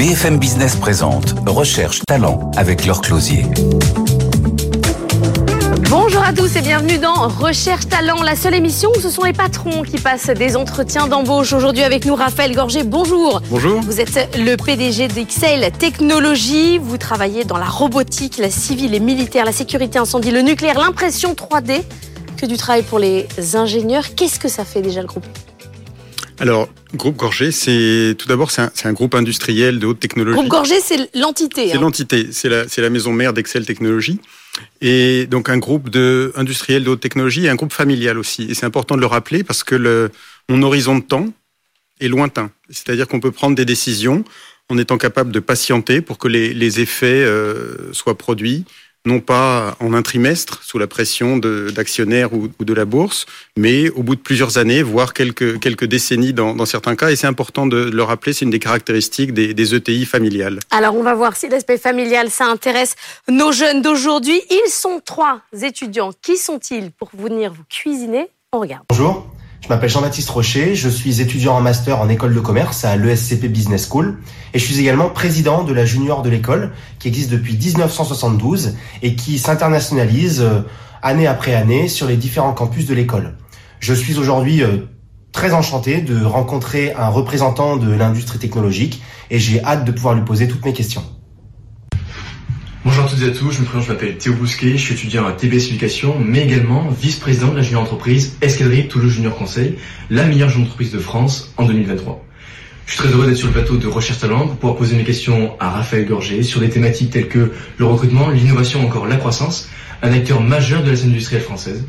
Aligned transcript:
BFM 0.00 0.38
Business 0.38 0.76
présente 0.76 1.34
Recherche 1.44 2.00
Talent 2.06 2.50
avec 2.56 2.86
leur 2.86 3.02
closier. 3.02 3.44
Bonjour 5.90 6.22
à 6.22 6.32
tous 6.32 6.56
et 6.56 6.62
bienvenue 6.62 6.96
dans 6.96 7.28
Recherche 7.28 7.86
Talent, 7.86 8.22
la 8.22 8.34
seule 8.34 8.54
émission 8.54 8.88
où 8.96 8.98
ce 8.98 9.10
sont 9.10 9.24
les 9.24 9.34
patrons 9.34 9.82
qui 9.82 9.98
passent 9.98 10.30
des 10.30 10.56
entretiens 10.56 11.06
d'embauche. 11.06 11.52
Aujourd'hui 11.52 11.82
avec 11.82 12.06
nous 12.06 12.14
Raphaël 12.14 12.54
Gorgé, 12.54 12.82
bonjour. 12.82 13.42
Bonjour. 13.50 13.82
Vous 13.82 14.00
êtes 14.00 14.34
le 14.38 14.56
PDG 14.56 15.08
d'XL 15.08 15.70
Technologies, 15.72 16.78
vous 16.78 16.96
travaillez 16.96 17.44
dans 17.44 17.58
la 17.58 17.68
robotique, 17.68 18.38
la 18.38 18.48
civile 18.48 18.94
et 18.94 19.00
militaire, 19.00 19.44
la 19.44 19.52
sécurité 19.52 19.98
incendie, 19.98 20.30
le 20.30 20.40
nucléaire, 20.40 20.78
l'impression 20.78 21.34
3D, 21.34 21.82
que 22.38 22.46
du 22.46 22.56
travail 22.56 22.84
pour 22.84 23.00
les 23.00 23.28
ingénieurs. 23.54 24.14
Qu'est-ce 24.14 24.38
que 24.38 24.48
ça 24.48 24.64
fait 24.64 24.80
déjà 24.80 25.02
le 25.02 25.08
groupe? 25.08 25.26
Alors, 26.40 26.70
Groupe 26.94 27.16
Gorgé, 27.16 27.52
c'est 27.52 28.14
tout 28.18 28.26
d'abord 28.26 28.50
c'est 28.50 28.86
un, 28.86 28.92
groupe 28.94 29.14
industriel 29.14 29.78
de 29.78 29.86
haute 29.86 30.00
technologie. 30.00 30.34
Groupe 30.34 30.48
Gorgé, 30.48 30.80
c'est 30.80 31.14
l'entité. 31.14 31.68
C'est 31.68 31.76
hein. 31.76 31.80
l'entité, 31.80 32.28
c'est 32.32 32.48
la, 32.48 32.64
la, 32.74 32.90
maison 32.90 33.12
mère 33.12 33.34
d'Excel 33.34 33.66
Technologies. 33.66 34.20
Et 34.80 35.26
donc 35.26 35.50
un 35.50 35.58
groupe 35.58 35.90
de 35.90 36.32
industriel 36.36 36.82
de 36.82 36.88
haute 36.88 37.00
technologie 37.00 37.44
et 37.44 37.50
un 37.50 37.56
groupe 37.56 37.74
familial 37.74 38.18
aussi. 38.18 38.44
Et 38.44 38.54
c'est 38.54 38.64
important 38.64 38.96
de 38.96 39.00
le 39.00 39.06
rappeler 39.06 39.44
parce 39.44 39.62
que 39.62 39.74
le, 39.74 40.10
mon 40.48 40.62
horizon 40.62 40.96
de 40.96 41.02
temps 41.02 41.26
est 42.00 42.08
lointain. 42.08 42.50
C'est-à-dire 42.70 43.06
qu'on 43.06 43.20
peut 43.20 43.32
prendre 43.32 43.54
des 43.54 43.66
décisions 43.66 44.24
en 44.70 44.78
étant 44.78 44.96
capable 44.96 45.32
de 45.32 45.40
patienter 45.40 46.00
pour 46.00 46.16
que 46.16 46.26
les, 46.26 46.54
les 46.54 46.80
effets 46.80 47.22
euh, 47.22 47.92
soient 47.92 48.16
produits 48.16 48.64
non 49.06 49.20
pas 49.20 49.76
en 49.80 49.94
un 49.94 50.02
trimestre 50.02 50.62
sous 50.62 50.78
la 50.78 50.86
pression 50.86 51.38
d'actionnaires 51.38 52.32
ou, 52.32 52.48
ou, 52.58 52.64
de 52.64 52.74
la 52.74 52.84
bourse, 52.84 53.26
mais 53.56 53.88
au 53.90 54.02
bout 54.02 54.14
de 54.14 54.20
plusieurs 54.20 54.58
années, 54.58 54.82
voire 54.82 55.14
quelques, 55.14 55.58
quelques 55.58 55.86
décennies 55.86 56.32
dans, 56.32 56.54
dans 56.54 56.66
certains 56.66 56.96
cas. 56.96 57.10
Et 57.10 57.16
c'est 57.16 57.26
important 57.26 57.66
de 57.66 57.90
le 57.90 58.02
rappeler, 58.02 58.32
c'est 58.32 58.44
une 58.44 58.50
des 58.50 58.58
caractéristiques 58.58 59.32
des, 59.32 59.54
des 59.54 59.74
ETI 59.74 60.04
familiales. 60.04 60.58
Alors 60.70 60.94
on 60.96 61.02
va 61.02 61.14
voir 61.14 61.36
si 61.36 61.48
l'aspect 61.48 61.78
familial, 61.78 62.30
ça 62.30 62.46
intéresse 62.46 62.94
nos 63.28 63.52
jeunes 63.52 63.80
d'aujourd'hui. 63.80 64.40
Ils 64.50 64.70
sont 64.70 65.00
trois 65.04 65.40
étudiants. 65.62 66.10
Qui 66.20 66.36
sont-ils 66.36 66.90
pour 66.90 67.10
venir 67.16 67.52
vous 67.52 67.64
cuisiner 67.68 68.28
On 68.52 68.60
regarde. 68.60 68.84
Bonjour. 68.90 69.26
Je 69.62 69.68
m'appelle 69.68 69.90
Jean-Baptiste 69.90 70.30
Rocher, 70.30 70.74
je 70.74 70.88
suis 70.88 71.20
étudiant 71.20 71.54
en 71.54 71.60
master 71.60 72.00
en 72.00 72.08
école 72.08 72.34
de 72.34 72.40
commerce 72.40 72.84
à 72.84 72.96
l'ESCP 72.96 73.46
Business 73.46 73.86
School 73.88 74.18
et 74.52 74.58
je 74.58 74.64
suis 74.64 74.80
également 74.80 75.08
président 75.08 75.64
de 75.64 75.72
la 75.72 75.84
junior 75.84 76.22
de 76.22 76.30
l'école 76.30 76.72
qui 76.98 77.08
existe 77.08 77.30
depuis 77.30 77.56
1972 77.56 78.76
et 79.02 79.14
qui 79.14 79.38
s'internationalise 79.38 80.40
euh, 80.40 80.62
année 81.02 81.26
après 81.26 81.54
année 81.54 81.88
sur 81.88 82.06
les 82.06 82.16
différents 82.16 82.52
campus 82.52 82.86
de 82.86 82.94
l'école. 82.94 83.36
Je 83.78 83.94
suis 83.94 84.18
aujourd'hui 84.18 84.62
euh, 84.62 84.88
très 85.32 85.52
enchanté 85.52 86.00
de 86.00 86.24
rencontrer 86.24 86.92
un 86.94 87.08
représentant 87.08 87.76
de 87.76 87.90
l'industrie 87.92 88.38
technologique 88.38 89.02
et 89.30 89.38
j'ai 89.38 89.62
hâte 89.62 89.84
de 89.84 89.92
pouvoir 89.92 90.14
lui 90.14 90.24
poser 90.24 90.48
toutes 90.48 90.64
mes 90.64 90.72
questions. 90.72 91.02
Bonjour 92.82 93.04
à 93.04 93.08
toutes 93.08 93.20
et 93.20 93.26
à 93.26 93.30
tous, 93.30 93.52
je 93.52 93.60
me 93.60 93.66
présente, 93.66 93.84
je 93.84 93.92
m'appelle 93.92 94.16
Théo 94.16 94.32
Bousquet, 94.32 94.72
je 94.72 94.82
suis 94.82 94.94
étudiant 94.94 95.26
à 95.26 95.32
TBS 95.32 95.68
Éducation, 95.68 96.16
mais 96.18 96.42
également 96.42 96.88
vice-président 96.88 97.48
de 97.48 97.56
la 97.56 97.62
junior 97.62 97.82
entreprise 97.82 98.38
Escadrille 98.40 98.88
Toulouse 98.88 99.12
Junior 99.12 99.36
Conseil, 99.36 99.76
la 100.08 100.24
meilleure 100.24 100.48
jeune 100.48 100.62
entreprise 100.62 100.90
de 100.90 100.98
France 100.98 101.52
en 101.58 101.66
2023. 101.66 102.24
Je 102.90 102.96
suis 102.96 103.04
très 103.04 103.14
heureux 103.14 103.28
d'être 103.28 103.36
sur 103.36 103.46
le 103.46 103.52
plateau 103.52 103.76
de 103.76 103.86
Recherche 103.86 104.18
Talent 104.18 104.48
pour 104.48 104.56
pouvoir 104.56 104.76
poser 104.76 104.96
mes 104.96 105.04
questions 105.04 105.54
à 105.60 105.70
Raphaël 105.70 106.04
Gorgé 106.06 106.42
sur 106.42 106.58
des 106.58 106.68
thématiques 106.68 107.12
telles 107.12 107.28
que 107.28 107.52
le 107.78 107.84
recrutement, 107.84 108.30
l'innovation, 108.30 108.84
encore 108.84 109.06
la 109.06 109.16
croissance, 109.16 109.68
un 110.02 110.12
acteur 110.12 110.40
majeur 110.40 110.82
de 110.82 110.90
la 110.90 110.96
scène 110.96 111.10
industrielle 111.10 111.44
française. 111.44 111.84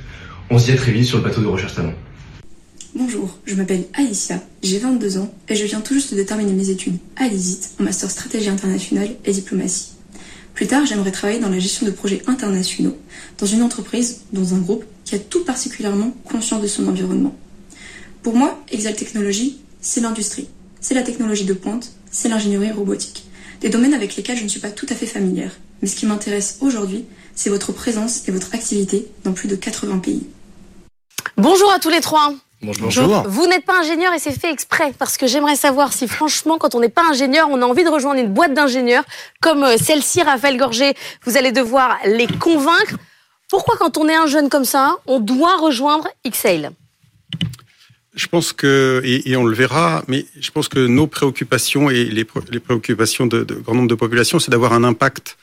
On 0.51 0.59
se 0.59 0.65
dit 0.65 0.73
à 0.73 0.75
très 0.75 0.91
vite 0.91 1.05
sur 1.05 1.17
le 1.17 1.23
plateau 1.23 1.41
de 1.41 1.47
Recherche 1.47 1.73
Talent. 1.73 1.95
Bonjour, 2.93 3.35
je 3.45 3.55
m'appelle 3.55 3.85
Alicia, 3.95 4.43
j'ai 4.61 4.77
22 4.77 5.17
ans 5.17 5.33
et 5.49 5.55
je 5.55 5.65
viens 5.65 5.81
tout 5.81 5.95
juste 5.95 6.13
de 6.13 6.21
terminer 6.21 6.53
mes 6.53 6.69
études 6.69 6.99
à 7.15 7.27
l'ISIT 7.27 7.69
en 7.79 7.83
master 7.83 8.11
stratégie 8.11 8.49
internationale 8.49 9.09
et 9.25 9.31
diplomatie. 9.31 9.93
Plus 10.53 10.67
tard, 10.67 10.85
j'aimerais 10.85 11.11
travailler 11.11 11.39
dans 11.39 11.49
la 11.49 11.57
gestion 11.57 11.87
de 11.87 11.91
projets 11.91 12.21
internationaux, 12.27 12.95
dans 13.39 13.47
une 13.47 13.63
entreprise, 13.63 14.21
dans 14.33 14.53
un 14.53 14.59
groupe 14.59 14.85
qui 15.03 15.15
a 15.15 15.19
tout 15.19 15.43
particulièrement 15.45 16.15
conscience 16.25 16.61
de 16.61 16.67
son 16.67 16.87
environnement. 16.87 17.35
Pour 18.21 18.35
moi, 18.35 18.63
Exal 18.71 18.95
Technologies, 18.95 19.57
c'est 19.81 20.01
l'industrie, 20.01 20.47
c'est 20.81 20.95
la 20.95 21.03
technologie 21.03 21.45
de 21.45 21.53
pointe, 21.53 21.91
c'est 22.11 22.27
l'ingénierie 22.27 22.71
robotique. 22.71 23.23
Des 23.61 23.69
domaines 23.69 23.93
avec 23.93 24.15
lesquels 24.15 24.37
je 24.37 24.43
ne 24.43 24.49
suis 24.49 24.59
pas 24.59 24.71
tout 24.71 24.87
à 24.89 24.95
fait 24.95 25.05
familière. 25.05 25.51
Mais 25.81 25.87
ce 25.87 25.95
qui 25.95 26.07
m'intéresse 26.07 26.57
aujourd'hui, 26.61 27.05
c'est 27.35 27.49
votre 27.49 27.71
présence 27.71 28.27
et 28.27 28.31
votre 28.31 28.53
activité 28.53 29.07
dans 29.23 29.33
plus 29.33 29.47
de 29.47 29.55
80 29.55 29.99
pays. 29.99 30.27
Bonjour 31.37 31.71
à 31.71 31.79
tous 31.79 31.89
les 31.89 32.01
trois. 32.01 32.33
Bonjour. 32.61 33.23
Vous 33.27 33.47
n'êtes 33.47 33.65
pas 33.65 33.79
ingénieur 33.79 34.13
et 34.13 34.19
c'est 34.19 34.39
fait 34.39 34.51
exprès 34.51 34.93
parce 34.99 35.17
que 35.17 35.25
j'aimerais 35.25 35.55
savoir 35.55 35.93
si 35.93 36.07
franchement 36.07 36.59
quand 36.59 36.75
on 36.75 36.79
n'est 36.79 36.89
pas 36.89 37.03
ingénieur, 37.09 37.47
on 37.49 37.59
a 37.61 37.65
envie 37.65 37.83
de 37.83 37.89
rejoindre 37.89 38.19
une 38.19 38.31
boîte 38.31 38.53
d'ingénieurs 38.53 39.03
comme 39.41 39.63
euh, 39.63 39.77
celle-ci, 39.77 40.21
Raphaël 40.21 40.57
Gorgé, 40.57 40.93
vous 41.25 41.37
allez 41.37 41.51
devoir 41.51 41.97
les 42.05 42.27
convaincre. 42.27 42.97
Pourquoi 43.49 43.77
quand 43.77 43.97
on 43.97 44.07
est 44.07 44.15
un 44.15 44.27
jeune 44.27 44.49
comme 44.49 44.65
ça, 44.65 44.97
on 45.07 45.19
doit 45.19 45.57
rejoindre 45.57 46.07
XAIL 46.27 46.71
je 48.13 48.27
pense 48.27 48.51
que, 48.51 49.01
et, 49.03 49.35
on 49.37 49.45
le 49.45 49.55
verra, 49.55 50.03
mais 50.07 50.25
je 50.39 50.51
pense 50.51 50.67
que 50.67 50.79
nos 50.79 51.07
préoccupations 51.07 51.89
et 51.89 52.03
les, 52.03 52.25
les 52.51 52.59
préoccupations 52.59 53.25
de, 53.25 53.43
de, 53.43 53.55
grand 53.55 53.75
nombre 53.75 53.87
de 53.87 53.95
populations, 53.95 54.39
c'est 54.39 54.51
d'avoir 54.51 54.73
un 54.73 54.83
impact 54.83 55.37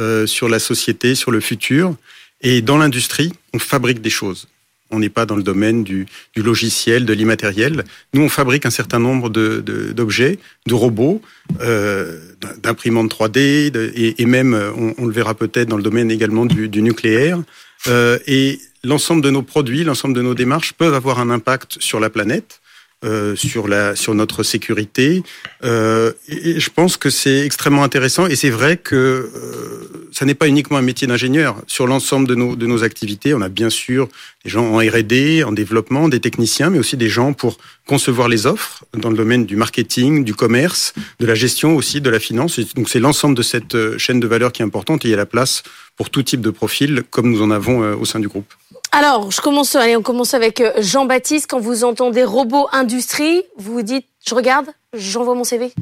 euh, 0.00 0.26
sur 0.26 0.48
la 0.48 0.58
société, 0.58 1.14
sur 1.14 1.30
le 1.30 1.40
futur. 1.40 1.94
Et 2.42 2.62
dans 2.62 2.78
l'industrie, 2.78 3.32
on 3.54 3.58
fabrique 3.58 4.00
des 4.00 4.10
choses. 4.10 4.48
On 4.90 4.98
n'est 4.98 5.08
pas 5.08 5.26
dans 5.26 5.36
le 5.36 5.42
domaine 5.42 5.84
du, 5.84 6.06
du 6.34 6.42
logiciel, 6.42 7.04
de 7.04 7.12
l'immatériel. 7.12 7.84
Nous, 8.14 8.22
on 8.22 8.28
fabrique 8.28 8.66
un 8.66 8.70
certain 8.70 8.98
nombre 8.98 9.30
d'objets, 9.30 10.32
de, 10.32 10.70
de, 10.70 10.74
robots, 10.74 11.22
euh, 11.60 12.18
d'imprimantes 12.62 13.12
3D, 13.12 13.70
de, 13.70 13.92
et, 13.94 14.26
même, 14.26 14.54
on, 14.76 14.94
on 14.98 15.06
le 15.06 15.12
verra 15.12 15.34
peut-être 15.34 15.68
dans 15.68 15.76
le 15.76 15.82
domaine 15.82 16.10
également 16.10 16.46
du, 16.46 16.68
du 16.68 16.82
nucléaire. 16.82 17.40
Euh, 17.86 18.18
et 18.26 18.60
l'ensemble 18.84 19.22
de 19.22 19.30
nos 19.30 19.42
produits, 19.42 19.84
l'ensemble 19.84 20.14
de 20.14 20.22
nos 20.22 20.34
démarches 20.34 20.72
peuvent 20.72 20.94
avoir 20.94 21.20
un 21.20 21.30
impact 21.30 21.76
sur 21.80 22.00
la 22.00 22.10
planète. 22.10 22.59
Euh, 23.02 23.34
sur 23.34 23.66
la 23.66 23.96
sur 23.96 24.14
notre 24.14 24.42
sécurité. 24.42 25.22
Euh, 25.64 26.12
et 26.28 26.60
je 26.60 26.68
pense 26.68 26.98
que 26.98 27.08
c'est 27.08 27.46
extrêmement 27.46 27.82
intéressant 27.82 28.26
et 28.26 28.36
c'est 28.36 28.50
vrai 28.50 28.76
que 28.76 28.94
euh, 28.94 30.08
ça 30.12 30.26
n'est 30.26 30.34
pas 30.34 30.48
uniquement 30.48 30.76
un 30.76 30.82
métier 30.82 31.06
d'ingénieur. 31.06 31.56
Sur 31.66 31.86
l'ensemble 31.86 32.28
de 32.28 32.34
nos 32.34 32.56
de 32.56 32.66
nos 32.66 32.84
activités 32.84 33.32
on 33.32 33.40
a 33.40 33.48
bien 33.48 33.70
sûr 33.70 34.06
des 34.44 34.50
gens 34.50 34.66
en 34.74 34.80
R&D 34.80 35.44
en 35.44 35.52
développement 35.52 36.10
des 36.10 36.20
techniciens 36.20 36.68
mais 36.68 36.78
aussi 36.78 36.98
des 36.98 37.08
gens 37.08 37.32
pour 37.32 37.56
concevoir 37.86 38.28
les 38.28 38.44
offres 38.44 38.84
dans 38.92 39.08
le 39.08 39.16
domaine 39.16 39.46
du 39.46 39.56
marketing 39.56 40.22
du 40.22 40.34
commerce 40.34 40.92
de 41.20 41.24
la 41.24 41.34
gestion 41.34 41.76
aussi 41.76 42.02
de 42.02 42.10
la 42.10 42.20
finance. 42.20 42.60
Donc 42.76 42.90
c'est 42.90 43.00
l'ensemble 43.00 43.34
de 43.34 43.42
cette 43.42 43.76
euh, 43.76 43.96
chaîne 43.96 44.20
de 44.20 44.26
valeur 44.26 44.52
qui 44.52 44.60
est 44.60 44.64
importante 44.66 45.06
et 45.06 45.08
il 45.08 45.12
y 45.12 45.14
a 45.14 45.16
la 45.16 45.24
place 45.24 45.62
pour 45.96 46.10
tout 46.10 46.22
type 46.22 46.42
de 46.42 46.50
profil 46.50 47.02
comme 47.08 47.30
nous 47.30 47.40
en 47.40 47.50
avons 47.50 47.82
euh, 47.82 47.96
au 47.96 48.04
sein 48.04 48.20
du 48.20 48.28
groupe 48.28 48.52
alors, 48.92 49.30
je 49.30 49.40
commence, 49.40 49.76
allez, 49.76 49.96
on 49.96 50.02
commence 50.02 50.34
avec 50.34 50.60
euh, 50.60 50.72
Jean-Baptiste. 50.80 51.46
Quand 51.48 51.60
vous 51.60 51.84
entendez 51.84 52.24
robot 52.24 52.68
industrie, 52.72 53.42
vous 53.56 53.74
vous 53.74 53.82
dites, 53.82 54.06
je 54.26 54.34
regarde, 54.34 54.66
j'envoie 54.94 55.34
mon 55.34 55.44
CV. 55.44 55.72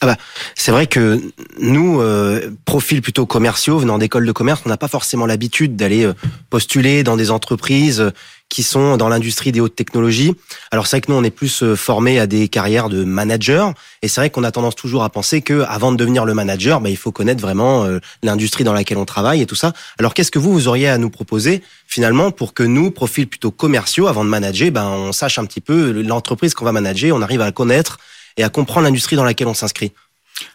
Ah 0.00 0.06
bah, 0.06 0.16
c'est 0.56 0.72
vrai 0.72 0.86
que 0.86 1.20
nous, 1.58 2.00
euh, 2.00 2.50
profils 2.64 3.02
plutôt 3.02 3.26
commerciaux, 3.26 3.78
venant 3.78 3.98
d'écoles 3.98 4.26
de 4.26 4.32
commerce, 4.32 4.62
on 4.64 4.68
n'a 4.68 4.76
pas 4.76 4.88
forcément 4.88 5.26
l'habitude 5.26 5.76
d'aller 5.76 6.04
euh, 6.04 6.14
postuler 6.50 7.04
dans 7.04 7.16
des 7.16 7.30
entreprises 7.30 8.12
qui 8.52 8.62
sont 8.62 8.98
dans 8.98 9.08
l'industrie 9.08 9.50
des 9.50 9.60
hautes 9.60 9.74
technologies. 9.74 10.34
Alors 10.70 10.86
c'est 10.86 10.96
vrai 10.96 11.00
que 11.00 11.10
nous, 11.10 11.16
on 11.16 11.24
est 11.24 11.30
plus 11.30 11.62
euh, 11.62 11.74
formés 11.74 12.20
à 12.20 12.26
des 12.26 12.48
carrières 12.48 12.90
de 12.90 13.02
manager, 13.02 13.72
et 14.02 14.08
c'est 14.08 14.20
vrai 14.20 14.28
qu'on 14.28 14.44
a 14.44 14.52
tendance 14.52 14.76
toujours 14.76 15.04
à 15.04 15.08
penser 15.08 15.40
que 15.40 15.62
avant 15.62 15.90
de 15.90 15.96
devenir 15.96 16.26
le 16.26 16.34
manager, 16.34 16.82
bah, 16.82 16.90
il 16.90 16.98
faut 16.98 17.12
connaître 17.12 17.40
vraiment 17.40 17.84
euh, 17.84 17.98
l'industrie 18.22 18.62
dans 18.62 18.74
laquelle 18.74 18.98
on 18.98 19.06
travaille 19.06 19.40
et 19.40 19.46
tout 19.46 19.54
ça. 19.54 19.72
Alors 19.98 20.12
qu'est-ce 20.12 20.30
que 20.30 20.38
vous, 20.38 20.52
vous 20.52 20.68
auriez 20.68 20.90
à 20.90 20.98
nous 20.98 21.08
proposer 21.08 21.62
finalement 21.86 22.30
pour 22.30 22.52
que 22.52 22.62
nous, 22.62 22.90
profils 22.90 23.26
plutôt 23.26 23.50
commerciaux, 23.50 24.06
avant 24.06 24.22
de 24.22 24.28
manager, 24.28 24.70
ben 24.70 24.84
on 24.84 25.12
sache 25.12 25.38
un 25.38 25.46
petit 25.46 25.62
peu 25.62 25.90
l'entreprise 26.02 26.52
qu'on 26.52 26.66
va 26.66 26.72
manager, 26.72 27.16
on 27.16 27.22
arrive 27.22 27.40
à 27.40 27.46
la 27.46 27.52
connaître 27.52 27.96
et 28.36 28.44
à 28.44 28.50
comprendre 28.50 28.84
l'industrie 28.84 29.16
dans 29.16 29.24
laquelle 29.24 29.48
on 29.48 29.54
s'inscrit? 29.54 29.92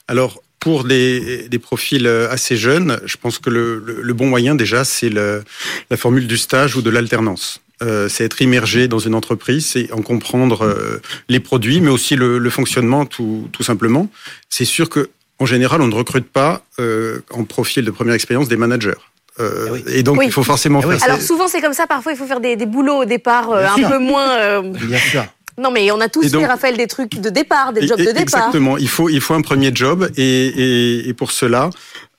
Alors, 0.07 0.39
pour 0.59 0.83
des, 0.83 1.47
des, 1.49 1.59
profils 1.59 2.05
assez 2.07 2.57
jeunes, 2.57 2.99
je 3.05 3.17
pense 3.17 3.39
que 3.39 3.49
le, 3.49 3.81
le, 3.83 4.01
le 4.01 4.13
bon 4.13 4.27
moyen 4.27 4.53
déjà, 4.53 4.83
c'est 4.83 5.09
la 5.09 5.97
formule 5.97 6.27
du 6.27 6.37
stage 6.37 6.75
ou 6.75 6.81
de 6.83 6.89
l'alternance. 6.91 7.61
Euh, 7.83 8.09
c'est 8.09 8.23
être 8.23 8.41
immergé 8.41 8.87
dans 8.87 8.97
une 8.97 9.13
entreprise, 9.13 9.67
c'est 9.67 9.91
en 9.91 10.01
comprendre 10.01 10.63
euh, 10.63 10.99
les 11.29 11.39
produits, 11.39 11.79
mais 11.79 11.91
aussi 11.91 12.15
le, 12.15 12.39
le 12.39 12.49
fonctionnement 12.49 13.05
tout, 13.05 13.47
tout 13.51 13.61
simplement. 13.61 14.09
C'est 14.49 14.65
sûr 14.65 14.89
que 14.89 15.11
en 15.37 15.45
général, 15.45 15.81
on 15.83 15.87
ne 15.87 15.93
recrute 15.93 16.27
pas 16.27 16.63
euh, 16.79 17.19
en 17.29 17.43
profil 17.43 17.85
de 17.85 17.91
première 17.91 18.15
expérience 18.15 18.47
des 18.47 18.57
managers. 18.57 19.01
Euh, 19.39 19.67
oui. 19.71 19.83
Et 19.93 20.01
donc, 20.01 20.17
oui. 20.17 20.25
il 20.25 20.31
faut 20.31 20.41
forcément 20.41 20.79
oui. 20.79 20.97
faire. 20.97 21.03
Alors 21.03 21.21
souvent, 21.21 21.47
c'est 21.47 21.61
comme 21.61 21.73
ça. 21.73 21.85
Parfois, 21.85 22.13
il 22.13 22.17
faut 22.17 22.25
faire 22.25 22.39
des, 22.39 22.55
des 22.55 22.65
boulots 22.65 23.03
au 23.03 23.05
départ 23.05 23.51
euh, 23.51 23.67
un 23.67 23.87
peu 23.87 23.99
moins. 23.99 24.63
Bien 24.63 24.97
sûr. 24.97 25.25
Non, 25.59 25.71
mais 25.71 25.91
on 25.91 25.99
a 26.01 26.07
tous 26.07 26.31
donc, 26.31 26.41
fait, 26.41 26.47
Raphaël, 26.47 26.77
des 26.77 26.85
trucs 26.85 27.19
de 27.19 27.29
départ, 27.29 27.73
des 27.73 27.87
jobs 27.87 27.97
de 27.97 28.05
départ. 28.05 28.21
Exactement. 28.21 28.77
Il 28.77 28.89
faut, 28.89 29.09
il 29.09 29.21
faut 29.21 29.33
un 29.33 29.41
premier 29.41 29.71
job, 29.73 30.07
et, 30.15 30.47
et, 30.47 31.09
et 31.09 31.13
pour 31.13 31.31
cela, 31.31 31.71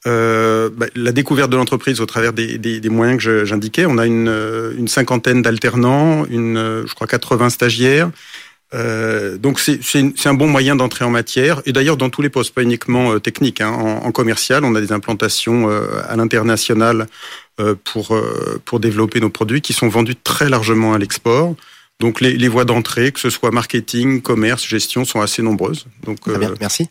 euh, 0.08 0.70
bah, 0.74 0.86
la 0.94 1.12
découverte 1.12 1.50
de 1.50 1.56
l'entreprise 1.56 2.00
au 2.00 2.06
travers 2.06 2.32
des, 2.32 2.58
des, 2.58 2.80
des 2.80 2.88
moyens 2.88 3.22
que 3.22 3.44
j'indiquais. 3.44 3.86
On 3.86 3.98
a 3.98 4.06
une, 4.06 4.32
une 4.76 4.88
cinquantaine 4.88 5.42
d'alternants, 5.42 6.24
une, 6.26 6.84
je 6.86 6.94
crois, 6.94 7.06
80 7.06 7.50
stagiaires. 7.50 8.10
Euh, 8.74 9.38
donc 9.38 9.60
c'est 9.60 10.26
un 10.26 10.34
bon 10.34 10.46
moyen 10.46 10.76
d'entrer 10.76 11.02
en 11.02 11.10
matière 11.10 11.62
et 11.64 11.72
d'ailleurs 11.72 11.96
dans 11.96 12.10
tous 12.10 12.20
les 12.20 12.28
postes, 12.28 12.54
pas 12.54 12.62
uniquement 12.62 13.12
euh, 13.12 13.18
techniques. 13.18 13.60
Hein. 13.60 13.70
En, 13.70 14.06
en, 14.06 14.12
commercial, 14.12 14.64
on 14.64 14.74
a 14.74 14.80
des 14.80 14.92
implantations 14.92 15.70
euh, 15.70 16.02
à 16.06 16.16
l'international 16.16 17.06
euh, 17.60 17.74
pour 17.84 18.14
pour 18.64 18.80
développer 18.80 19.20
nos 19.20 19.30
produits 19.30 19.62
qui 19.62 19.72
sont 19.72 19.88
vendus 19.88 20.16
très 20.16 20.48
largement 20.48 20.92
à 20.92 20.98
l'export. 20.98 21.54
Donc 21.98 22.20
les, 22.20 22.36
les 22.36 22.48
voies 22.48 22.64
d'entrée, 22.64 23.10
que 23.10 23.18
ce 23.18 23.30
soit 23.30 23.50
marketing, 23.50 24.20
commerce, 24.20 24.64
gestion, 24.66 25.04
sont 25.04 25.20
assez 25.20 25.42
nombreuses. 25.42 25.86
Donc 26.04 26.20
Très 26.20 26.38
bien, 26.38 26.54
merci. 26.60 26.88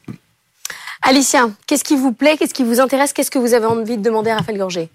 Alicia, 1.03 1.49
qu'est-ce 1.67 1.83
qui 1.83 1.95
vous 1.95 2.11
plaît, 2.11 2.37
qu'est-ce 2.37 2.53
qui 2.53 2.63
vous 2.63 2.79
intéresse, 2.79 3.13
qu'est-ce 3.13 3.31
que 3.31 3.39
vous 3.39 3.53
avez 3.53 3.65
envie 3.65 3.97
de 3.97 4.01
demander 4.01 4.31
à 4.31 4.37
Raphaël 4.37 4.57
Gorgé? 4.57 4.89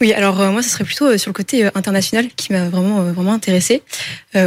Oui, 0.00 0.12
alors 0.12 0.40
euh, 0.40 0.50
moi, 0.50 0.62
ce 0.62 0.70
serait 0.70 0.84
plutôt 0.84 1.06
euh, 1.06 1.18
sur 1.18 1.28
le 1.30 1.34
côté 1.34 1.64
euh, 1.64 1.70
international 1.74 2.28
qui 2.34 2.52
m'a 2.52 2.68
vraiment 2.68 3.02
vraiment 3.12 3.32
intéressé. 3.32 3.82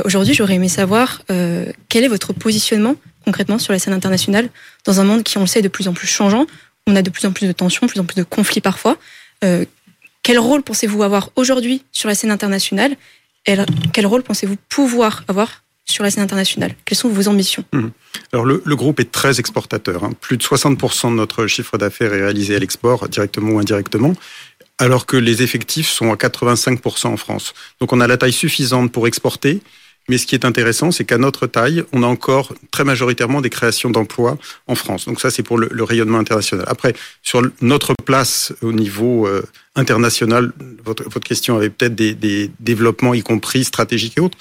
Aujourd'hui, 0.04 0.34
j'aurais 0.34 0.56
aimé 0.56 0.68
savoir 0.68 1.22
quel 1.28 2.04
est 2.04 2.08
votre 2.08 2.34
positionnement 2.34 2.96
concrètement 3.26 3.60
sur 3.60 3.74
la 3.74 3.80
scène 3.80 3.94
internationale 3.94 4.50
dans 4.86 5.00
un 5.00 5.04
monde 5.04 5.24
qui, 5.24 5.38
on 5.38 5.42
le 5.42 5.48
sait, 5.48 5.60
est 5.60 5.64
de 5.64 5.68
plus 5.68 5.88
en 5.88 5.94
plus 5.94 6.08
changeant. 6.08 6.46
On 6.88 6.96
a 6.96 7.02
de 7.02 7.10
plus 7.10 7.26
en 7.26 7.32
plus 7.32 7.48
de 7.48 7.52
tensions, 7.52 7.86
de 7.86 7.92
plus 7.92 8.00
en 8.00 8.06
plus 8.06 8.16
de 8.16 8.24
conflits 8.24 8.62
parfois. 8.62 8.98
quel 9.42 10.40
rôle 10.40 10.64
pensez-vous 10.64 11.04
avoir 11.04 11.30
aujourd'hui 11.36 11.84
sur 11.92 12.10
la 12.10 12.16
scène 12.16 12.32
internationale? 12.32 12.96
Quel 13.46 14.06
rôle 14.06 14.24
pensez-vous 14.24 14.58
pouvoir 14.70 15.24
avoir 15.28 15.64
sur 15.90 16.04
la 16.04 16.12
scène 16.12 16.24
internationale 16.24 16.76
Quelles 16.86 16.98
sont 16.98 17.10
vos 17.10 17.28
ambitions? 17.28 17.64
Mmh. 17.74 17.88
Alors 18.34 18.46
le, 18.46 18.62
le, 18.66 18.76
groupe 18.76 19.00
est 19.00 19.12
très 19.12 19.40
exportateur. 19.40 20.04
Hein. 20.04 20.12
Plus 20.20 20.38
de 20.38 20.44
60% 20.44 21.12
de 21.12 21.16
notre 21.16 21.48
chiffre 21.48 21.78
d'affaires 21.78 22.14
est 22.14 22.22
réalisé 22.22 22.56
à 22.56 22.60
l'export, 22.60 23.08
directement 23.10 23.52
ou 23.52 23.60
indirectement 23.60 24.14
alors 24.78 25.06
que 25.06 25.18
les 25.18 25.42
effectifs 25.42 25.90
sont 25.90 26.12
à 26.12 26.16
85% 26.16 27.08
en 27.08 27.18
France. 27.18 27.54
Donc 27.80 27.94
on 27.94 28.00
a 28.00 28.08
la 28.08 28.18
taille 28.18 28.34
suffisante 28.34 28.92
pour 28.92 29.08
exporter, 29.08 29.62
mais 30.10 30.18
ce 30.18 30.26
qui 30.26 30.36
est 30.36 30.46
intéressant, 30.46 30.92
c'est 30.92 31.04
qu'à 31.04 31.18
notre 31.18 31.48
taille, 31.48 31.84
on 31.92 32.04
a 32.04 32.08
encore 32.08 32.54
très 32.72 32.84
majoritairement 32.84 33.42
des 33.42 33.50
créations 33.50 33.90
d'emplois 33.90 34.38
en 34.68 34.76
France. 34.76 35.06
Donc 35.06 35.20
ça, 35.20 35.30
c'est 35.30 35.44
pour 35.44 35.58
le, 35.58 35.84
rayonnement 35.84 36.20
international. 36.20 36.66
Après, 36.68 36.94
sur 37.24 37.42
notre 37.62 37.94
place 38.06 38.54
au 38.62 38.72
niveau 38.72 39.28
euh, 39.28 39.44
international, 39.76 40.54
votre, 40.84 41.04
votre, 41.04 41.28
question 41.28 41.58
avait 41.58 41.70
peut-être 41.70 41.96
des, 41.96 42.52
développements, 42.60 43.14
y 43.14 43.22
compris 43.22 43.64
stratégiques 43.64 44.18
et 44.18 44.22
autres. 44.22 44.38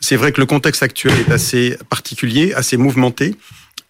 C'est 0.00 0.16
vrai 0.16 0.32
que 0.32 0.40
le 0.40 0.46
contexte 0.46 0.82
actuel 0.82 1.12
est 1.20 1.32
assez 1.32 1.76
particulier, 1.88 2.54
assez 2.54 2.76
mouvementé 2.76 3.34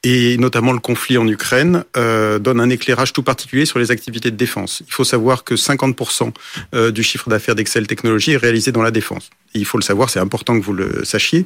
et 0.02 0.38
notamment 0.38 0.72
le 0.72 0.78
conflit 0.78 1.18
en 1.18 1.26
Ukraine 1.28 1.84
euh, 1.96 2.38
donne 2.38 2.60
un 2.60 2.70
éclairage 2.70 3.12
tout 3.12 3.22
particulier 3.22 3.66
sur 3.66 3.78
les 3.78 3.90
activités 3.90 4.30
de 4.30 4.36
défense. 4.36 4.82
Il 4.86 4.92
faut 4.92 5.04
savoir 5.04 5.44
que 5.44 5.54
50% 5.54 6.32
euh, 6.74 6.90
du 6.90 7.02
chiffre 7.02 7.28
d'affaires 7.28 7.54
d'Excel 7.54 7.86
Technologies 7.86 8.32
est 8.32 8.38
réalisé 8.38 8.72
dans 8.72 8.82
la 8.82 8.90
défense. 8.90 9.30
Il 9.54 9.64
faut 9.64 9.78
le 9.78 9.82
savoir, 9.82 10.08
c'est 10.10 10.20
important 10.20 10.58
que 10.58 10.64
vous 10.64 10.72
le 10.72 11.04
sachiez. 11.04 11.44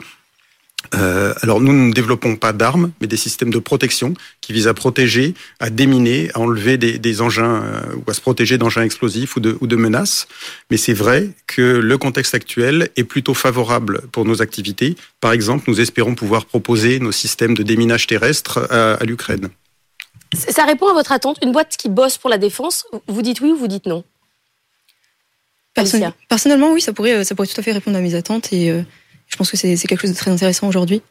Euh, 0.94 1.32
alors 1.42 1.60
nous 1.60 1.72
ne 1.72 1.92
développons 1.92 2.36
pas 2.36 2.52
d'armes, 2.52 2.92
mais 3.00 3.06
des 3.06 3.16
systèmes 3.16 3.50
de 3.50 3.58
protection 3.58 4.14
qui 4.40 4.52
visent 4.52 4.68
à 4.68 4.74
protéger, 4.74 5.34
à 5.58 5.70
déminer, 5.70 6.30
à 6.34 6.40
enlever 6.40 6.76
des, 6.76 6.98
des 6.98 7.20
engins 7.22 7.62
euh, 7.62 7.96
ou 7.96 8.10
à 8.10 8.14
se 8.14 8.20
protéger 8.20 8.58
d'engins 8.58 8.82
explosifs 8.82 9.36
ou 9.36 9.40
de, 9.40 9.56
ou 9.60 9.66
de 9.66 9.76
menaces. 9.76 10.28
Mais 10.70 10.76
c'est 10.76 10.92
vrai 10.92 11.30
que 11.46 11.62
le 11.62 11.98
contexte 11.98 12.34
actuel 12.34 12.90
est 12.96 13.04
plutôt 13.04 13.34
favorable 13.34 14.02
pour 14.12 14.24
nos 14.24 14.42
activités. 14.42 14.96
Par 15.20 15.32
exemple, 15.32 15.64
nous 15.68 15.80
espérons 15.80 16.14
pouvoir 16.14 16.44
proposer 16.44 17.00
nos 17.00 17.12
systèmes 17.12 17.54
de 17.54 17.62
déminage 17.62 18.06
terrestre 18.06 18.66
à, 18.70 18.94
à 18.94 19.04
l'Ukraine. 19.04 19.48
Ça 20.34 20.64
répond 20.64 20.88
à 20.88 20.94
votre 20.94 21.12
attente? 21.12 21.38
Une 21.42 21.52
boîte 21.52 21.76
qui 21.76 21.88
bosse 21.88 22.18
pour 22.18 22.28
la 22.28 22.38
défense, 22.38 22.86
vous 23.08 23.22
dites 23.22 23.40
oui 23.40 23.52
ou 23.52 23.56
vous 23.56 23.68
dites 23.68 23.86
non? 23.86 24.04
Person 25.74 26.12
Personnellement, 26.28 26.72
oui, 26.72 26.80
ça 26.80 26.92
pourrait, 26.92 27.24
ça 27.24 27.34
pourrait 27.34 27.48
tout 27.48 27.58
à 27.58 27.62
fait 27.62 27.72
répondre 27.72 27.96
à 27.96 28.00
mes 28.00 28.14
attentes 28.14 28.52
et 28.52 28.70
euh 28.70 28.82
je 29.34 29.38
pense 29.38 29.50
que 29.50 29.56
c'est 29.56 29.76
quelque 29.88 30.02
chose 30.02 30.12
de 30.12 30.16
très 30.16 30.30
intéressant 30.30 30.68
aujourd'hui. 30.68 31.02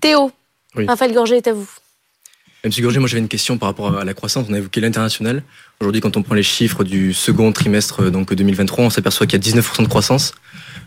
Théo, 0.00 0.30
oui. 0.76 0.86
Raphaël 0.86 1.12
Gorgé 1.12 1.38
est 1.38 1.48
à 1.48 1.52
vous. 1.52 1.68
Monsieur 2.64 2.84
Gorgé, 2.84 3.00
moi 3.00 3.08
j'avais 3.08 3.20
une 3.20 3.26
question 3.26 3.58
par 3.58 3.68
rapport 3.68 3.98
à 3.98 4.04
la 4.04 4.14
croissance. 4.14 4.46
On 4.48 4.54
a 4.54 4.58
évoqué 4.58 4.80
l'international. 4.80 5.42
Aujourd'hui, 5.80 6.00
quand 6.00 6.16
on 6.16 6.22
prend 6.22 6.36
les 6.36 6.44
chiffres 6.44 6.84
du 6.84 7.12
second 7.12 7.50
trimestre 7.50 8.12
donc 8.12 8.32
2023, 8.32 8.84
on 8.84 8.90
s'aperçoit 8.90 9.26
qu'il 9.26 9.44
y 9.44 9.48
a 9.48 9.60
19% 9.60 9.82
de 9.82 9.88
croissance, 9.88 10.34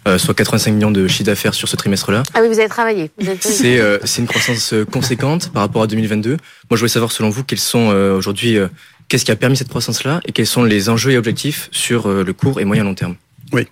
euh, 0.07 0.17
soit 0.17 0.33
85 0.33 0.71
millions 0.71 0.91
de 0.91 1.09
chiffre 1.09 1.25
d'affaires 1.25 1.53
sur 1.53 1.67
ce 1.67 1.75
trimestre-là. 1.75 2.23
Ah 2.33 2.39
oui, 2.41 2.47
vous 2.47 2.59
avez 2.59 2.69
travaillé. 2.69 3.11
C'est 3.41 3.77
euh, 3.77 3.99
une 4.17 4.27
croissance 4.27 4.73
conséquente 4.89 5.51
par 5.51 5.63
rapport 5.63 5.81
à 5.83 5.87
2022. 5.87 6.29
Moi, 6.29 6.39
je 6.71 6.77
voulais 6.77 6.87
savoir 6.87 7.11
selon 7.11 7.29
vous 7.29 7.43
quels 7.43 7.59
sont 7.59 7.89
euh, 7.91 8.15
aujourd'hui, 8.15 8.57
euh, 8.57 8.69
qu'est-ce 9.09 9.25
qui 9.25 9.31
a 9.31 9.35
permis 9.35 9.57
cette 9.57 9.67
croissance-là 9.67 10.21
et 10.23 10.31
quels 10.31 10.47
sont 10.47 10.63
les 10.63 10.87
enjeux 10.87 11.11
et 11.11 11.17
objectifs 11.17 11.67
sur 11.73 12.07
euh, 12.09 12.23
le 12.23 12.31
court 12.31 12.61
et 12.61 12.63
moyen 12.63 12.85
long 12.85 12.95
terme? 12.95 13.17
Oui. 13.51 13.67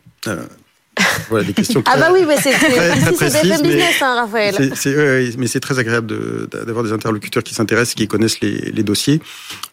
Voilà 1.30 1.46
des 1.46 1.54
questions. 1.54 1.84
Ah 1.86 1.98
bah 1.98 2.10
oui, 2.14 2.22
mais 2.28 2.38
c'est 2.38 2.52
précises, 3.16 3.62
business, 3.62 4.02
hein, 4.02 4.16
Raphaël. 4.22 4.56
Mais 5.38 5.48
c'est 5.48 5.60
très 5.60 5.80
agréable 5.80 6.08
d'avoir 6.52 6.84
de, 6.84 6.90
des 6.90 6.94
interlocuteurs 6.94 7.44
qui 7.44 7.54
s'intéressent, 7.54 7.96
qui 7.96 8.08
connaissent 8.08 8.42
les, 8.42 8.72
les 8.72 8.84
dossiers. 8.84 9.22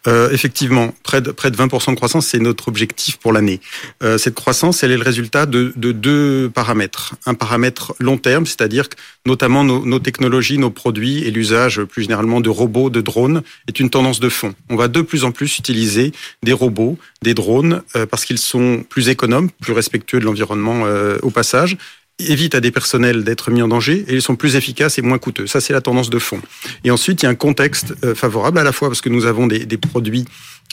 Euh, 0.07 0.31
effectivement, 0.31 0.93
près 1.03 1.21
de, 1.21 1.31
près 1.31 1.51
de 1.51 1.57
20% 1.57 1.91
de 1.91 1.95
croissance, 1.95 2.27
c'est 2.27 2.39
notre 2.39 2.67
objectif 2.67 3.17
pour 3.17 3.33
l'année. 3.33 3.59
Euh, 4.01 4.17
cette 4.17 4.35
croissance, 4.35 4.83
elle 4.83 4.91
est 4.91 4.97
le 4.97 5.03
résultat 5.03 5.45
de, 5.45 5.73
de, 5.75 5.91
deux 5.91 6.49
paramètres. 6.53 7.15
Un 7.25 7.33
paramètre 7.33 7.93
long 7.99 8.17
terme, 8.17 8.45
c'est-à-dire 8.45 8.89
que 8.89 8.95
notamment 9.25 9.63
nos, 9.63 9.85
nos, 9.85 9.99
technologies, 9.99 10.57
nos 10.57 10.71
produits 10.71 11.23
et 11.23 11.31
l'usage 11.31 11.83
plus 11.83 12.03
généralement 12.03 12.41
de 12.41 12.49
robots, 12.49 12.89
de 12.89 13.01
drones, 13.01 13.43
est 13.67 13.79
une 13.79 13.89
tendance 13.89 14.19
de 14.19 14.29
fond. 14.29 14.55
On 14.69 14.75
va 14.75 14.87
de 14.87 15.01
plus 15.01 15.23
en 15.23 15.31
plus 15.31 15.59
utiliser 15.59 16.11
des 16.41 16.53
robots, 16.53 16.97
des 17.21 17.33
drones, 17.33 17.83
euh, 17.95 18.05
parce 18.07 18.25
qu'ils 18.25 18.39
sont 18.39 18.83
plus 18.89 19.09
économes, 19.09 19.49
plus 19.61 19.73
respectueux 19.73 20.19
de 20.19 20.25
l'environnement 20.25 20.83
euh, 20.85 21.10
au 21.21 21.29
passage, 21.29 21.77
évite 22.19 22.55
à 22.55 22.59
des 22.59 22.71
personnels 22.71 23.23
d'être 23.23 23.51
mis 23.51 23.61
en 23.61 23.67
danger 23.67 24.05
et 24.07 24.13
ils 24.13 24.21
sont 24.21 24.35
plus 24.35 24.55
efficaces 24.55 24.97
et 24.97 25.01
moins 25.01 25.17
coûteux. 25.17 25.47
Ça, 25.47 25.61
c'est 25.61 25.73
la 25.73 25.81
tendance 25.81 26.09
de 26.09 26.19
fond. 26.19 26.41
Et 26.83 26.91
ensuite, 26.91 27.21
il 27.21 27.25
y 27.25 27.27
a 27.27 27.31
un 27.31 27.35
contexte 27.35 27.93
euh, 28.03 28.15
favorable 28.15 28.59
à 28.59 28.63
la 28.63 28.71
fois 28.71 28.89
parce 28.89 29.01
que 29.01 29.09
nous 29.09 29.25
avons 29.25 29.47
des, 29.47 29.65
produits 29.77 30.25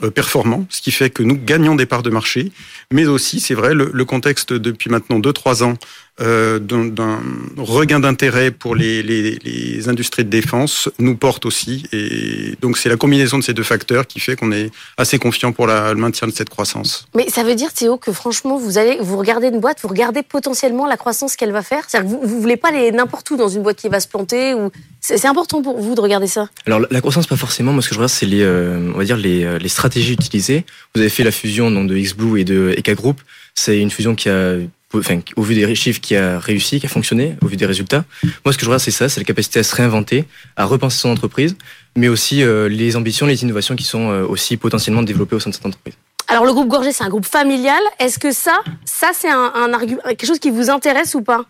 euh, 0.02 0.10
performants, 0.10 0.66
ce 0.68 0.82
qui 0.82 0.90
fait 0.90 1.10
que 1.10 1.22
nous 1.22 1.38
gagnons 1.38 1.74
des 1.74 1.86
parts 1.86 2.02
de 2.02 2.10
marché, 2.10 2.52
mais 2.92 3.06
aussi, 3.06 3.40
c'est 3.40 3.54
vrai, 3.54 3.74
le, 3.74 4.04
contexte 4.04 4.52
depuis 4.52 4.90
maintenant 4.90 5.20
2-3 5.20 5.64
ans 5.64 5.74
euh, 6.20 6.58
d'un 6.58 7.20
regain 7.56 8.00
d'intérêt 8.00 8.50
pour 8.50 8.74
les, 8.74 9.02
les, 9.02 9.38
les, 9.44 9.88
industries 9.88 10.24
de 10.24 10.30
défense 10.30 10.88
nous 10.98 11.16
porte 11.16 11.46
aussi. 11.46 11.84
Et 11.92 12.56
donc, 12.60 12.76
c'est 12.76 12.88
la 12.88 12.96
combinaison 12.96 13.38
de 13.38 13.44
ces 13.44 13.54
deux 13.54 13.62
facteurs 13.62 14.06
qui 14.06 14.18
fait 14.18 14.34
qu'on 14.34 14.50
est 14.50 14.72
assez 14.96 15.20
confiant 15.20 15.52
pour 15.52 15.68
la, 15.68 15.94
le 15.94 16.00
maintien 16.00 16.26
de 16.26 16.32
cette 16.32 16.48
croissance. 16.48 17.06
Mais 17.14 17.28
ça 17.28 17.44
veut 17.44 17.54
dire, 17.54 17.72
Théo, 17.72 17.98
que 17.98 18.10
franchement, 18.10 18.58
vous 18.58 18.78
allez, 18.78 18.98
vous 19.00 19.16
regardez 19.16 19.46
une 19.46 19.60
boîte, 19.60 19.78
vous 19.82 19.88
regardez 19.88 20.24
potentiellement 20.24 20.86
la 20.86 20.96
croissance 20.96 21.36
qu'elle 21.36 21.52
va 21.52 21.62
faire. 21.62 21.84
C'est-à-dire 21.86 22.10
que 22.10 22.16
vous, 22.16 22.28
vous 22.28 22.40
voulez 22.40 22.56
pas 22.56 22.70
aller 22.70 22.90
n'importe 22.90 23.30
où 23.30 23.36
dans 23.36 23.48
une 23.48 23.62
boîte 23.62 23.76
qui 23.76 23.88
va 23.88 24.00
se 24.00 24.08
planter 24.08 24.54
ou 24.54 24.70
c'est 25.00 25.24
important 25.26 25.62
pour 25.62 25.80
vous 25.80 25.94
de 25.94 26.00
regarder 26.00 26.26
ça. 26.26 26.48
Alors, 26.66 26.80
la 26.90 27.00
croissance, 27.00 27.28
pas 27.28 27.36
forcément. 27.36 27.72
Moi, 27.72 27.82
ce 27.82 27.88
que 27.88 27.94
je 27.94 28.00
regarde, 28.00 28.12
c'est 28.12 28.26
les, 28.26 28.42
euh, 28.42 28.90
on 28.92 28.98
va 28.98 29.04
dire 29.04 29.16
les, 29.16 29.58
les 29.60 29.68
stratégies 29.68 30.14
utilisées. 30.14 30.64
Vous 30.96 31.00
avez 31.00 31.10
fait 31.10 31.22
la 31.22 31.30
fusion 31.30 31.70
donc, 31.70 31.88
de 31.88 31.96
XBlue 31.96 32.40
et 32.40 32.44
de 32.44 32.74
Eka 32.76 32.94
Group. 32.94 33.20
C'est 33.54 33.78
une 33.78 33.90
fusion 33.90 34.16
qui 34.16 34.28
a 34.28 34.56
enfin, 34.94 35.20
au 35.36 35.42
vu 35.42 35.54
des 35.54 35.74
chiffres 35.74 36.00
qui 36.00 36.16
a 36.16 36.38
réussi, 36.38 36.80
qui 36.80 36.86
a 36.86 36.88
fonctionné, 36.88 37.36
au 37.42 37.46
vu 37.46 37.56
des 37.56 37.66
résultats. 37.66 38.04
Moi, 38.44 38.52
ce 38.52 38.58
que 38.58 38.64
je 38.64 38.70
regarde, 38.70 38.82
c'est 38.82 38.90
ça, 38.90 39.08
c'est 39.08 39.20
la 39.20 39.24
capacité 39.24 39.58
à 39.58 39.62
se 39.62 39.74
réinventer, 39.74 40.24
à 40.56 40.64
repenser 40.64 40.98
son 40.98 41.10
entreprise, 41.10 41.56
mais 41.96 42.08
aussi 42.08 42.42
euh, 42.42 42.68
les 42.68 42.96
ambitions, 42.96 43.26
les 43.26 43.42
innovations 43.42 43.76
qui 43.76 43.84
sont 43.84 44.10
euh, 44.10 44.24
aussi 44.24 44.56
potentiellement 44.56 45.02
développées 45.02 45.36
au 45.36 45.40
sein 45.40 45.50
de 45.50 45.54
cette 45.54 45.66
entreprise. 45.66 45.94
Alors, 46.28 46.44
le 46.44 46.52
groupe 46.52 46.68
Gorgé, 46.68 46.92
c'est 46.92 47.04
un 47.04 47.08
groupe 47.08 47.26
familial. 47.26 47.80
Est-ce 47.98 48.18
que 48.18 48.32
ça, 48.32 48.60
ça, 48.84 49.10
c'est 49.14 49.30
un, 49.30 49.52
un 49.54 49.72
argument, 49.72 50.02
quelque 50.04 50.26
chose 50.26 50.38
qui 50.38 50.50
vous 50.50 50.68
intéresse 50.68 51.14
ou 51.14 51.22
pas, 51.22 51.44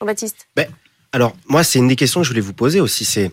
Jean-Baptiste? 0.00 0.48
Ben, 0.56 0.66
Alors, 1.12 1.36
moi, 1.48 1.62
c'est 1.62 1.78
une 1.78 1.88
des 1.88 1.96
questions 1.96 2.20
que 2.20 2.24
je 2.24 2.30
voulais 2.30 2.40
vous 2.40 2.52
poser 2.52 2.80
aussi. 2.80 3.04
C'est 3.04 3.30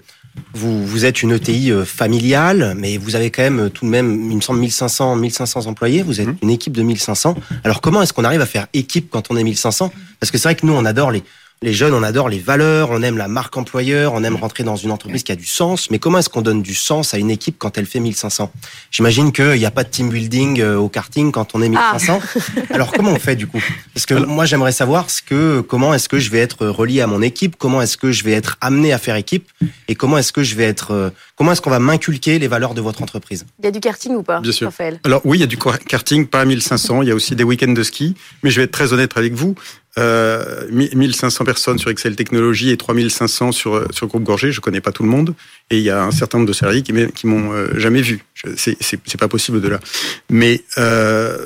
vous, 0.53 0.85
vous 0.85 1.05
êtes 1.05 1.23
une 1.23 1.31
ETI 1.31 1.71
euh, 1.71 1.85
familiale, 1.85 2.73
mais 2.77 2.97
vous 2.97 3.15
avez 3.15 3.31
quand 3.31 3.43
même 3.43 3.69
tout 3.69 3.85
de 3.85 3.89
même, 3.89 4.29
il 4.29 4.35
me 4.35 4.41
semble, 4.41 4.59
1500, 4.59 5.15
1500 5.15 5.67
employés. 5.67 6.03
Vous 6.03 6.21
êtes 6.21 6.27
mmh. 6.27 6.37
une 6.41 6.49
équipe 6.49 6.73
de 6.73 6.83
1500. 6.83 7.35
Alors 7.63 7.81
comment 7.81 8.01
est-ce 8.01 8.13
qu'on 8.13 8.23
arrive 8.23 8.41
à 8.41 8.45
faire 8.45 8.67
équipe 8.73 9.09
quand 9.09 9.31
on 9.31 9.37
est 9.37 9.43
1500 9.43 9.91
Parce 10.19 10.31
que 10.31 10.37
c'est 10.37 10.47
vrai 10.47 10.55
que 10.55 10.65
nous, 10.65 10.73
on 10.73 10.85
adore 10.85 11.11
les, 11.11 11.23
les 11.63 11.73
jeunes, 11.73 11.93
on 11.93 12.01
adore 12.01 12.27
les 12.27 12.39
valeurs, 12.39 12.89
on 12.89 13.03
aime 13.03 13.17
la 13.17 13.27
marque 13.27 13.55
employeur, 13.55 14.13
on 14.15 14.23
aime 14.23 14.35
rentrer 14.35 14.63
dans 14.63 14.75
une 14.75 14.89
entreprise 14.89 15.21
qui 15.21 15.31
a 15.31 15.35
du 15.35 15.45
sens. 15.45 15.91
Mais 15.91 15.99
comment 15.99 16.17
est-ce 16.17 16.29
qu'on 16.29 16.41
donne 16.41 16.63
du 16.63 16.73
sens 16.73 17.13
à 17.13 17.19
une 17.19 17.29
équipe 17.29 17.57
quand 17.59 17.77
elle 17.77 17.85
fait 17.85 17.99
1500 17.99 18.51
J'imagine 18.89 19.31
qu'il 19.31 19.59
n'y 19.59 19.65
a 19.65 19.71
pas 19.71 19.83
de 19.83 19.89
team 19.89 20.09
building 20.09 20.59
euh, 20.59 20.77
au 20.77 20.89
karting 20.89 21.31
quand 21.31 21.53
on 21.53 21.61
est 21.61 21.69
1500. 21.69 22.19
Ah. 22.19 22.39
Alors 22.73 22.91
comment 22.91 23.11
on 23.11 23.19
fait 23.19 23.35
du 23.35 23.45
coup? 23.45 23.61
Parce 23.93 24.07
que 24.07 24.15
moi 24.15 24.45
j'aimerais 24.45 24.71
savoir 24.71 25.11
ce 25.11 25.21
que, 25.21 25.61
comment 25.61 25.93
est-ce 25.93 26.09
que 26.09 26.17
je 26.17 26.31
vais 26.31 26.39
être 26.39 26.65
relié 26.65 27.01
à 27.01 27.07
mon 27.07 27.21
équipe, 27.21 27.55
comment 27.59 27.79
est-ce 27.83 27.95
que 27.95 28.11
je 28.11 28.23
vais 28.23 28.31
être 28.31 28.57
amené 28.59 28.91
à 28.91 28.97
faire 28.97 29.15
équipe 29.15 29.47
et 29.87 29.93
comment 29.93 30.17
est-ce 30.17 30.33
que 30.33 30.41
je 30.41 30.55
vais 30.55 30.63
être, 30.63 30.91
euh, 30.91 31.09
comment 31.41 31.53
est-ce 31.53 31.61
qu'on 31.61 31.71
va 31.71 31.79
m'inculquer 31.79 32.37
les 32.37 32.47
valeurs 32.47 32.75
de 32.75 32.81
votre 32.81 33.01
entreprise? 33.01 33.47
Il 33.57 33.65
y 33.65 33.67
a 33.67 33.71
du 33.71 33.79
karting 33.79 34.13
ou 34.13 34.21
pas 34.21 34.41
Bien 34.41 34.51
sûr. 34.51 34.67
Raphaël? 34.67 34.99
Alors 35.03 35.21
oui, 35.25 35.39
il 35.39 35.41
y 35.41 35.43
a 35.43 35.47
du 35.47 35.57
karting, 35.57 36.27
pas 36.27 36.41
à 36.41 36.45
1500. 36.45 37.01
Il 37.01 37.07
y 37.07 37.11
a 37.11 37.15
aussi 37.15 37.35
des 37.35 37.43
week-ends 37.43 37.71
de 37.71 37.81
ski. 37.81 38.15
Mais 38.43 38.51
je 38.51 38.57
vais 38.57 38.65
être 38.65 38.71
très 38.71 38.93
honnête 38.93 39.13
avec 39.17 39.33
vous. 39.33 39.55
Euh, 39.97 40.67
1500 40.69 41.43
personnes 41.43 41.79
sur 41.79 41.89
Excel 41.89 42.15
Technologies 42.15 42.69
et 42.69 42.77
3500 42.77 43.53
sur 43.53 43.87
sur 43.91 44.05
Groupe 44.05 44.21
Gorgé. 44.21 44.51
Je 44.51 44.61
connais 44.61 44.81
pas 44.81 44.91
tout 44.91 45.01
le 45.01 45.09
monde 45.09 45.33
et 45.71 45.79
il 45.79 45.83
y 45.83 45.89
a 45.89 46.03
un 46.03 46.11
certain 46.11 46.37
nombre 46.37 46.47
de 46.47 46.53
salariés 46.53 46.83
qui, 46.83 46.93
qui 47.15 47.25
m'ont 47.25 47.51
euh, 47.51 47.69
jamais 47.75 48.03
vu. 48.03 48.23
C'est 48.55 49.17
pas 49.19 49.27
possible 49.27 49.61
de 49.61 49.67
là. 49.67 49.79
Mais 50.29 50.61
euh, 50.77 51.43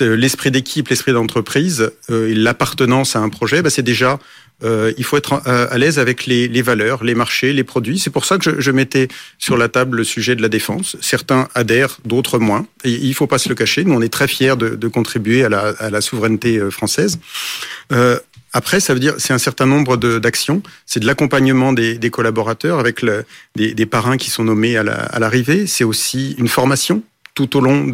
l'esprit 0.00 0.50
d'équipe, 0.50 0.88
l'esprit 0.88 1.12
d'entreprise, 1.12 1.90
euh, 2.10 2.32
l'appartenance 2.34 3.16
à 3.16 3.20
un 3.20 3.28
projet, 3.28 3.62
bah, 3.62 3.70
c'est 3.70 3.82
déjà 3.82 4.18
euh, 4.64 4.92
il 4.98 5.04
faut 5.04 5.16
être 5.16 5.40
euh, 5.46 5.68
à 5.70 5.78
l'aise 5.78 5.98
avec 5.98 6.26
les, 6.26 6.48
les, 6.48 6.62
valeurs, 6.62 7.04
les 7.04 7.14
marchés, 7.14 7.52
les 7.52 7.64
produits. 7.64 7.98
C'est 7.98 8.10
pour 8.10 8.24
ça 8.24 8.38
que 8.38 8.44
je, 8.44 8.60
je, 8.60 8.70
mettais 8.70 9.08
sur 9.38 9.56
la 9.56 9.68
table 9.68 9.98
le 9.98 10.04
sujet 10.04 10.34
de 10.34 10.42
la 10.42 10.48
défense. 10.48 10.96
Certains 11.00 11.48
adhèrent, 11.54 11.98
d'autres 12.04 12.38
moins. 12.38 12.66
Et 12.84 12.90
il 12.90 13.14
faut 13.14 13.26
pas 13.26 13.38
se 13.38 13.48
le 13.48 13.54
cacher. 13.54 13.84
Nous, 13.84 13.94
on 13.94 14.02
est 14.02 14.12
très 14.12 14.26
fiers 14.26 14.56
de, 14.56 14.70
de 14.70 14.88
contribuer 14.88 15.44
à 15.44 15.48
la, 15.48 15.60
à 15.78 15.90
la, 15.90 16.00
souveraineté 16.00 16.58
euh, 16.58 16.70
française. 16.70 17.20
Euh, 17.92 18.18
après, 18.52 18.80
ça 18.80 18.94
veut 18.94 19.00
dire 19.00 19.14
c'est 19.18 19.32
un 19.32 19.38
certain 19.38 19.66
nombre 19.66 19.96
d'actions. 19.96 20.62
C'est 20.86 21.00
de 21.00 21.06
l'accompagnement 21.06 21.72
des, 21.72 21.98
des, 21.98 22.10
collaborateurs 22.10 22.80
avec 22.80 23.02
le, 23.02 23.24
des, 23.54 23.74
des, 23.74 23.86
parrains 23.86 24.16
qui 24.16 24.30
sont 24.30 24.42
nommés 24.42 24.76
à 24.76 24.82
l'arrivée. 24.82 25.66
c'est 25.66 25.84
aussi 25.84 26.34
une 26.38 26.48
formation 26.48 27.02
tout 27.38 27.56
au 27.56 27.60
long 27.60 27.84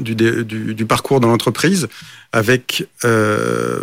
du, 0.00 0.86
parcours 0.86 1.20
dans 1.20 1.28
l'entreprise 1.28 1.86
avec 2.32 2.88
euh, 3.04 3.80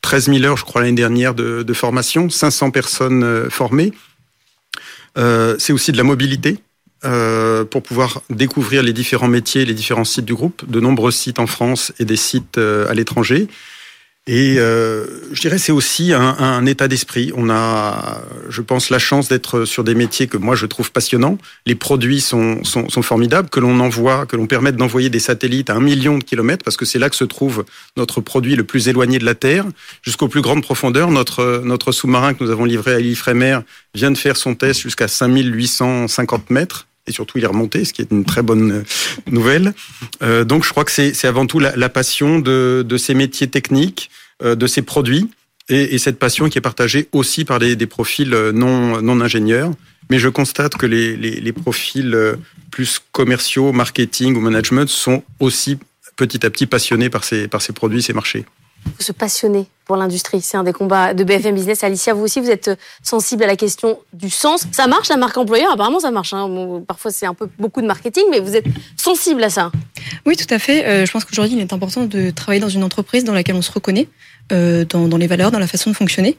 13 0.00 0.32
000 0.32 0.44
heures, 0.44 0.56
je 0.56 0.64
crois, 0.64 0.80
l'année 0.80 0.94
dernière 0.94 1.34
de, 1.34 1.62
de, 1.62 1.72
formation, 1.74 2.30
500 2.30 2.70
personnes 2.70 3.22
euh, 3.22 3.50
formées. 3.50 3.92
Euh, 5.18 5.56
c'est 5.58 5.74
aussi 5.74 5.92
de 5.92 5.98
la 5.98 6.04
mobilité 6.04 6.56
euh, 7.04 7.66
pour 7.66 7.82
pouvoir 7.82 8.22
découvrir 8.30 8.82
les 8.82 8.94
différents 8.94 9.28
métiers, 9.28 9.66
les 9.66 9.74
différents 9.74 10.04
sites 10.04 10.24
du 10.24 10.34
groupe, 10.34 10.64
de 10.66 10.80
nombreux 10.80 11.10
sites 11.10 11.38
en 11.38 11.46
France 11.46 11.92
et 11.98 12.06
des 12.06 12.16
sites 12.16 12.56
euh, 12.56 12.88
à 12.88 12.94
l'étranger. 12.94 13.46
Et 14.28 14.54
euh, 14.58 15.04
je 15.32 15.40
dirais 15.40 15.58
c'est 15.58 15.72
aussi 15.72 16.12
un, 16.12 16.20
un 16.20 16.64
état 16.64 16.86
d'esprit. 16.86 17.32
On 17.36 17.50
a, 17.50 18.22
je 18.48 18.62
pense, 18.62 18.88
la 18.88 19.00
chance 19.00 19.28
d'être 19.28 19.64
sur 19.64 19.82
des 19.82 19.96
métiers 19.96 20.28
que 20.28 20.36
moi 20.36 20.54
je 20.54 20.66
trouve 20.66 20.92
passionnants. 20.92 21.38
Les 21.66 21.74
produits 21.74 22.20
sont, 22.20 22.62
sont, 22.62 22.88
sont 22.88 23.02
formidables, 23.02 23.50
que 23.50 23.58
l'on 23.58 23.80
envoie, 23.80 24.26
que 24.26 24.36
l'on 24.36 24.46
permette 24.46 24.76
d'envoyer 24.76 25.10
des 25.10 25.18
satellites 25.18 25.70
à 25.70 25.74
un 25.74 25.80
million 25.80 26.18
de 26.18 26.24
kilomètres, 26.24 26.64
parce 26.64 26.76
que 26.76 26.84
c'est 26.84 27.00
là 27.00 27.10
que 27.10 27.16
se 27.16 27.24
trouve 27.24 27.64
notre 27.96 28.20
produit 28.20 28.54
le 28.54 28.62
plus 28.62 28.86
éloigné 28.86 29.18
de 29.18 29.24
la 29.24 29.34
Terre, 29.34 29.64
jusqu'aux 30.02 30.28
plus 30.28 30.40
grandes 30.40 30.62
profondeurs. 30.62 31.10
Notre, 31.10 31.60
notre 31.64 31.90
sous-marin 31.90 32.34
que 32.34 32.44
nous 32.44 32.50
avons 32.50 32.64
livré 32.64 32.94
à 32.94 33.00
l'Ifremer 33.00 33.58
vient 33.92 34.12
de 34.12 34.18
faire 34.18 34.36
son 34.36 34.54
test 34.54 34.80
jusqu'à 34.80 35.08
5850 35.08 36.50
mètres 36.50 36.86
et 37.06 37.12
surtout 37.12 37.38
il 37.38 37.44
est 37.44 37.48
remonté, 37.48 37.84
ce 37.84 37.92
qui 37.92 38.02
est 38.02 38.10
une 38.10 38.24
très 38.24 38.42
bonne 38.42 38.84
nouvelle. 39.30 39.74
Euh, 40.22 40.44
donc 40.44 40.64
je 40.64 40.70
crois 40.70 40.84
que 40.84 40.92
c'est 40.92 41.24
avant 41.24 41.46
tout 41.46 41.58
la, 41.58 41.88
passion 41.88 42.38
de, 42.38 42.96
ces 42.96 43.14
métiers 43.14 43.48
techniques, 43.48 44.10
euh, 44.42 44.54
de 44.54 44.66
ces 44.66 44.82
produits, 44.82 45.30
et, 45.68 45.94
et, 45.94 45.98
cette 45.98 46.18
passion 46.18 46.48
qui 46.48 46.58
est 46.58 46.62
partagée 46.62 47.08
aussi 47.12 47.44
par 47.44 47.58
des, 47.60 47.76
profils 47.86 48.30
non, 48.30 49.00
non 49.00 49.20
ingénieurs. 49.20 49.70
Mais 50.10 50.18
je 50.18 50.28
constate 50.28 50.76
que 50.76 50.86
les 50.86 51.52
profils 51.52 52.36
plus 52.70 53.00
commerciaux, 53.12 53.70
marketing 53.72 54.34
ou 54.34 54.40
management 54.40 54.88
sont 54.88 55.22
aussi 55.38 55.78
petit 56.16 56.44
à 56.44 56.50
petit 56.50 56.66
passionnés 56.66 57.10
par 57.10 57.24
ces, 57.24 57.46
par 57.46 57.62
ces 57.62 57.72
produits, 57.72 58.02
ces 58.02 58.12
marchés 58.12 58.44
faut 58.84 59.02
se 59.02 59.12
passionner 59.12 59.66
pour 59.84 59.96
l'industrie. 59.96 60.40
C'est 60.40 60.56
un 60.56 60.64
des 60.64 60.72
combats 60.72 61.14
de 61.14 61.24
BFM 61.24 61.54
Business. 61.54 61.82
Alicia, 61.84 62.14
vous 62.14 62.22
aussi, 62.22 62.40
vous 62.40 62.50
êtes 62.50 62.70
sensible 63.02 63.42
à 63.42 63.46
la 63.46 63.56
question 63.56 63.98
du 64.12 64.30
sens. 64.30 64.64
Ça 64.72 64.86
marche, 64.86 65.08
la 65.08 65.16
marque 65.16 65.36
employeur? 65.36 65.72
Apparemment, 65.72 66.00
ça 66.00 66.10
marche. 66.10 66.32
Hein. 66.32 66.82
Parfois, 66.86 67.10
c'est 67.10 67.26
un 67.26 67.34
peu 67.34 67.48
beaucoup 67.58 67.82
de 67.82 67.86
marketing, 67.86 68.24
mais 68.30 68.40
vous 68.40 68.56
êtes 68.56 68.66
sensible 68.96 69.42
à 69.42 69.50
ça. 69.50 69.72
Oui, 70.24 70.36
tout 70.36 70.52
à 70.52 70.58
fait. 70.58 70.86
Euh, 70.86 71.06
je 71.06 71.12
pense 71.12 71.24
qu'aujourd'hui, 71.24 71.56
il 71.56 71.60
est 71.60 71.72
important 71.72 72.04
de 72.04 72.30
travailler 72.30 72.60
dans 72.60 72.68
une 72.68 72.84
entreprise 72.84 73.24
dans 73.24 73.34
laquelle 73.34 73.56
on 73.56 73.62
se 73.62 73.72
reconnaît, 73.72 74.08
euh, 74.52 74.84
dans, 74.84 75.16
les 75.16 75.26
valeurs, 75.26 75.50
dans 75.50 75.58
la 75.58 75.66
façon 75.66 75.90
de 75.90 75.96
fonctionner. 75.96 76.36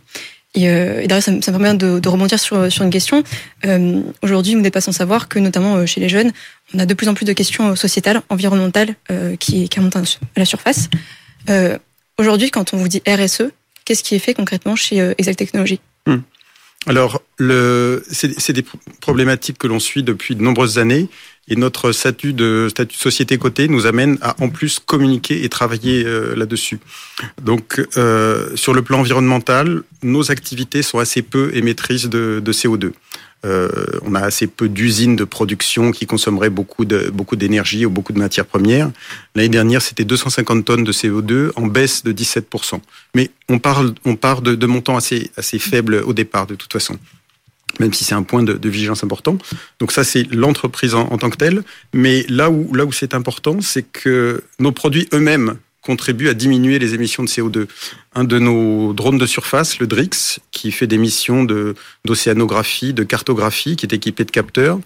Et, 0.56 0.70
euh, 0.70 1.06
d'ailleurs, 1.08 1.24
ça, 1.24 1.32
me 1.32 1.40
permet 1.40 1.74
de, 1.74 2.08
rebondir 2.08 2.40
sur, 2.40 2.64
une 2.82 2.90
question. 2.92 3.24
Euh, 3.66 4.02
aujourd'hui, 4.22 4.56
vous 4.56 4.62
n'êtes 4.62 4.74
pas 4.74 4.82
sans 4.82 4.92
savoir 4.92 5.28
que, 5.28 5.40
notamment 5.40 5.86
chez 5.86 6.00
les 6.00 6.10
jeunes, 6.10 6.32
on 6.74 6.80
a 6.80 6.86
de 6.86 6.94
plus 6.94 7.08
en 7.10 7.14
plus 7.14 7.26
de 7.26 7.34
questions 7.34 7.76
sociétales, 7.76 8.22
environnementales, 8.30 8.96
qui, 9.40 9.68
qui 9.68 9.80
remontent 9.80 10.00
à 10.00 10.40
la 10.40 10.46
surface. 10.46 10.90
Aujourd'hui, 12.20 12.52
quand 12.52 12.74
on 12.74 12.78
vous 12.78 12.88
dit 12.88 13.02
RSE, 13.08 13.52
qu'est-ce 13.86 14.04
qui 14.04 14.16
est 14.16 14.20
fait 14.20 14.34
concrètement 14.34 14.76
chez 14.76 15.02
euh, 15.02 15.14
Exact 15.18 15.36
Technologies 15.36 15.82
hmm. 16.08 16.18
Alors, 16.86 17.22
c'est 18.12 18.52
des 18.52 18.66
problématiques 19.00 19.58
que 19.58 19.68
l'on 19.68 19.80
suit 19.80 20.04
depuis 20.04 20.36
de 20.36 20.44
nombreuses 20.44 20.80
années 20.80 21.08
et 21.48 21.56
notre 21.56 21.94
statut 21.94 22.34
de 22.34 22.68
statut 22.70 22.98
société 22.98 23.38
cotée 23.38 23.70
nous 23.70 23.86
amène 23.86 24.18
à 24.22 24.36
en 24.42 24.50
plus 24.50 24.80
communiquer 24.80 25.46
et 25.46 25.50
travailler 25.50 26.04
euh, 26.06 26.36
là-dessus. 26.36 26.80
Donc, 27.42 27.82
euh, 27.96 28.54
sur 28.56 28.74
le 28.74 28.82
plan 28.82 29.00
environnemental, 29.00 29.84
nos 30.04 30.30
activités 30.30 30.84
sont 30.84 31.00
assez 31.00 31.22
peu 31.22 31.52
émettrices 31.56 32.10
de 32.10 32.42
CO2. 32.46 32.92
Euh, 33.46 33.70
on 34.04 34.16
a 34.16 34.22
assez 34.22 34.48
peu 34.48 34.70
d'usines 34.70 35.16
de 35.16 35.24
production 35.24 35.92
qui 35.92 36.06
consommeraient 36.06 36.50
beaucoup 36.50 36.86
de 36.86 37.10
beaucoup 37.10 37.36
d'énergie 37.36 37.86
ou 37.86 37.90
beaucoup 37.90 38.14
de 38.14 38.20
matières 38.20 38.46
premières. 38.46 38.90
L'année 39.36 39.50
dernière, 39.50 39.82
c'était 39.82 40.06
250 40.06 40.64
tonnes 40.66 40.84
de 40.84 40.92
CO2 40.92 41.52
en 41.56 41.68
baisse 41.68 42.04
de 42.04 42.14
17%. 42.14 42.80
Mais 43.16 43.32
on 43.50 43.60
parle 43.60 43.94
on 44.06 44.16
part 44.16 44.42
de, 44.42 44.56
de 44.56 44.66
montants 44.66 44.96
assez 44.96 45.32
assez 45.38 45.60
faibles 45.60 45.96
au 46.06 46.14
départ 46.14 46.48
de 46.48 46.56
toute 46.56 46.72
façon 46.72 46.98
même 47.80 47.92
si 47.92 48.04
c'est 48.04 48.14
un 48.14 48.22
point 48.22 48.44
de, 48.44 48.54
de, 48.54 48.70
vigilance 48.70 49.04
important. 49.04 49.36
Donc 49.80 49.92
ça, 49.92 50.04
c'est 50.04 50.32
l'entreprise 50.32 50.94
en, 50.94 51.08
en, 51.08 51.18
tant 51.18 51.32
que 51.32 51.38
telle. 51.38 51.64
Mais 51.92 52.24
là 52.30 52.52
où, 52.52 52.72
là 52.76 52.86
où 52.86 52.92
c'est 52.92 53.16
important, 53.16 53.62
c'est 53.62 53.82
que 53.82 54.44
nos 54.60 54.72
produits 54.72 55.08
eux-mêmes 55.12 55.58
contribue 55.84 56.30
à 56.30 56.34
diminuer 56.34 56.80
les 56.80 56.96
émissions 56.96 57.24
de 57.24 57.30
CO2. 57.30 57.68
Un 58.16 58.24
de 58.24 58.40
nos 58.40 58.94
drones 58.94 59.18
de 59.18 59.26
surface, 59.26 59.80
le 59.80 59.88
DRIX, 59.88 60.40
qui 60.52 60.72
fait 60.72 60.88
des 60.88 60.98
missions 60.98 61.46
d'océanographie, 62.06 62.94
de, 62.94 63.04
cartographie, 63.04 63.76
qui 63.76 63.86
est 63.86 63.94
équipé 63.94 64.24
de 64.24 64.32
capteurs, 64.32 64.80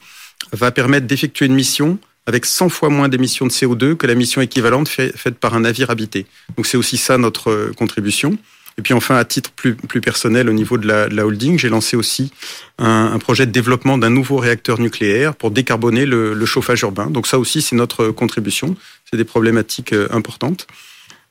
va 0.51 0.71
permettre 0.71 1.07
d'effectuer 1.07 1.45
une 1.45 1.55
mission 1.55 1.99
avec 2.25 2.45
100 2.45 2.69
fois 2.69 2.89
moins 2.89 3.07
d'émissions 3.07 3.45
de 3.45 3.51
CO2 3.51 3.95
que 3.95 4.05
la 4.05 4.15
mission 4.15 4.41
équivalente 4.41 4.89
fait, 4.89 5.15
faite 5.17 5.35
par 5.35 5.53
un 5.53 5.61
navire 5.61 5.89
habité. 5.89 6.25
Donc 6.57 6.65
c'est 6.65 6.77
aussi 6.77 6.97
ça 6.97 7.17
notre 7.17 7.71
contribution. 7.77 8.37
Et 8.79 8.83
puis 8.83 8.93
enfin, 8.93 9.15
à 9.15 9.25
titre 9.25 9.49
plus, 9.51 9.75
personnel, 10.01 10.49
au 10.49 10.53
niveau 10.53 10.77
de 10.77 10.87
la, 10.87 11.25
holding, 11.25 11.57
j'ai 11.57 11.69
lancé 11.69 11.97
aussi 11.97 12.31
un, 12.77 13.17
projet 13.17 13.47
de 13.47 13.51
développement 13.51 13.97
d'un 13.97 14.11
nouveau 14.11 14.37
réacteur 14.37 14.79
nucléaire 14.79 15.35
pour 15.35 15.49
décarboner 15.49 16.05
le 16.05 16.45
chauffage 16.45 16.81
urbain. 16.81 17.07
Donc 17.07 17.25
ça 17.25 17.39
aussi, 17.39 17.63
c'est 17.63 17.75
notre 17.75 18.09
contribution. 18.09 18.75
C'est 19.09 19.17
des 19.17 19.25
problématiques 19.25 19.93
euh, 19.93 20.07
importantes. 20.11 20.67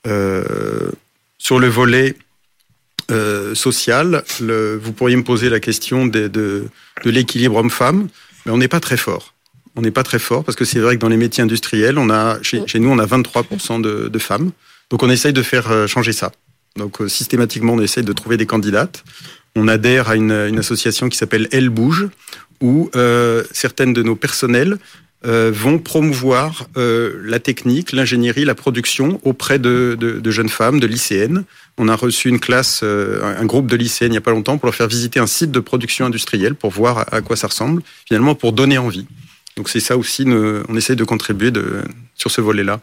Euh, 0.07 0.91
sur 1.39 1.59
le 1.59 1.69
volet 1.69 2.17
euh, 3.11 3.55
social, 3.55 4.25
le, 4.41 4.77
vous 4.77 4.93
pourriez 4.93 5.17
me 5.17 5.25
poser 5.25 5.49
la 5.49 5.61
question 5.61 6.07
de, 6.07 6.29
de, 6.29 6.65
de 7.05 7.11
l'équilibre 7.11 7.57
homme-femme, 7.57 8.09
mais 8.45 8.53
on 8.53 8.59
n'est 8.59 8.69
pas 8.69 8.81
très 8.81 8.97
fort. 8.97 9.35
On 9.77 9.83
n'est 9.83 9.91
pas 9.91 10.03
très 10.03 10.19
fort 10.19 10.43
parce 10.43 10.57
que 10.57 10.65
c'est 10.65 10.81
vrai 10.81 10.97
que 10.97 11.01
dans 11.01 11.09
les 11.09 11.19
métiers 11.19 11.43
industriels, 11.43 11.99
on 11.99 12.09
a 12.09 12.43
chez, 12.43 12.67
chez 12.67 12.79
nous, 12.79 12.89
on 12.89 12.99
a 12.99 13.07
23% 13.07 13.81
de, 13.81 14.09
de 14.09 14.19
femmes. 14.19 14.51
Donc 14.91 15.03
on 15.03 15.11
essaye 15.11 15.33
de 15.33 15.43
faire 15.43 15.71
euh, 15.71 15.87
changer 15.87 16.13
ça. 16.13 16.33
Donc 16.77 17.01
euh, 17.01 17.09
systématiquement, 17.09 17.75
on 17.75 17.81
essaye 17.81 18.05
de 18.05 18.13
trouver 18.13 18.37
des 18.37 18.47
candidates. 18.47 19.05
On 19.55 19.69
adhère 19.69 20.09
à 20.09 20.17
une, 20.17 20.33
une 20.33 20.59
association 20.59 21.09
qui 21.09 21.17
s'appelle 21.17 21.49
Elle 21.53 21.69
Bouge, 21.69 22.09
où 22.61 22.91
euh, 22.97 23.45
certaines 23.53 23.93
de 23.93 24.03
nos 24.03 24.17
personnels 24.17 24.79
euh, 25.25 25.51
vont 25.53 25.79
promouvoir 25.79 26.69
euh, 26.77 27.21
la 27.25 27.41
technique, 27.41 27.93
l'ingénierie, 27.93 28.45
la 28.45 28.55
production 28.55 29.19
auprès 29.25 29.59
de, 29.59 29.97
de, 29.99 30.21
de, 30.21 30.31
jeunes 30.31 30.51
femmes, 30.51 30.79
de 30.79 30.87
lycéennes. 30.87 31.45
On 31.79 31.89
a 31.89 31.97
reçu 31.97 32.29
une 32.29 32.39
classe, 32.39 32.81
euh, 32.83 33.37
un 33.41 33.45
groupe 33.47 33.67
de 33.67 33.77
lycéennes 33.77 34.11
il 34.11 34.13
n'y 34.13 34.19
a 34.19 34.23
pas 34.23 34.31
longtemps 34.31 34.59
pour 34.59 34.67
leur 34.67 34.75
faire 34.75 34.89
visiter 34.89 35.19
un 35.19 35.27
site 35.27 35.51
de 35.51 35.61
production 35.61 36.05
industrielle 36.05 36.55
pour 36.55 36.71
voir 36.71 37.13
à, 37.13 37.23
quoi 37.23 37.35
ça 37.35 37.47
ressemble, 37.47 37.83
finalement 38.07 38.35
pour 38.35 38.53
donner 38.53 38.77
envie. 38.77 39.07
Donc 39.57 39.71
c'est 39.71 39.81
ça 39.81 39.97
aussi, 39.97 40.27
on 40.27 40.77
essaye 40.77 40.97
de 40.97 41.05
contribuer 41.05 41.51
de, 41.51 41.83
sur 42.15 42.31
ce 42.31 42.43
volet-là. 42.43 42.81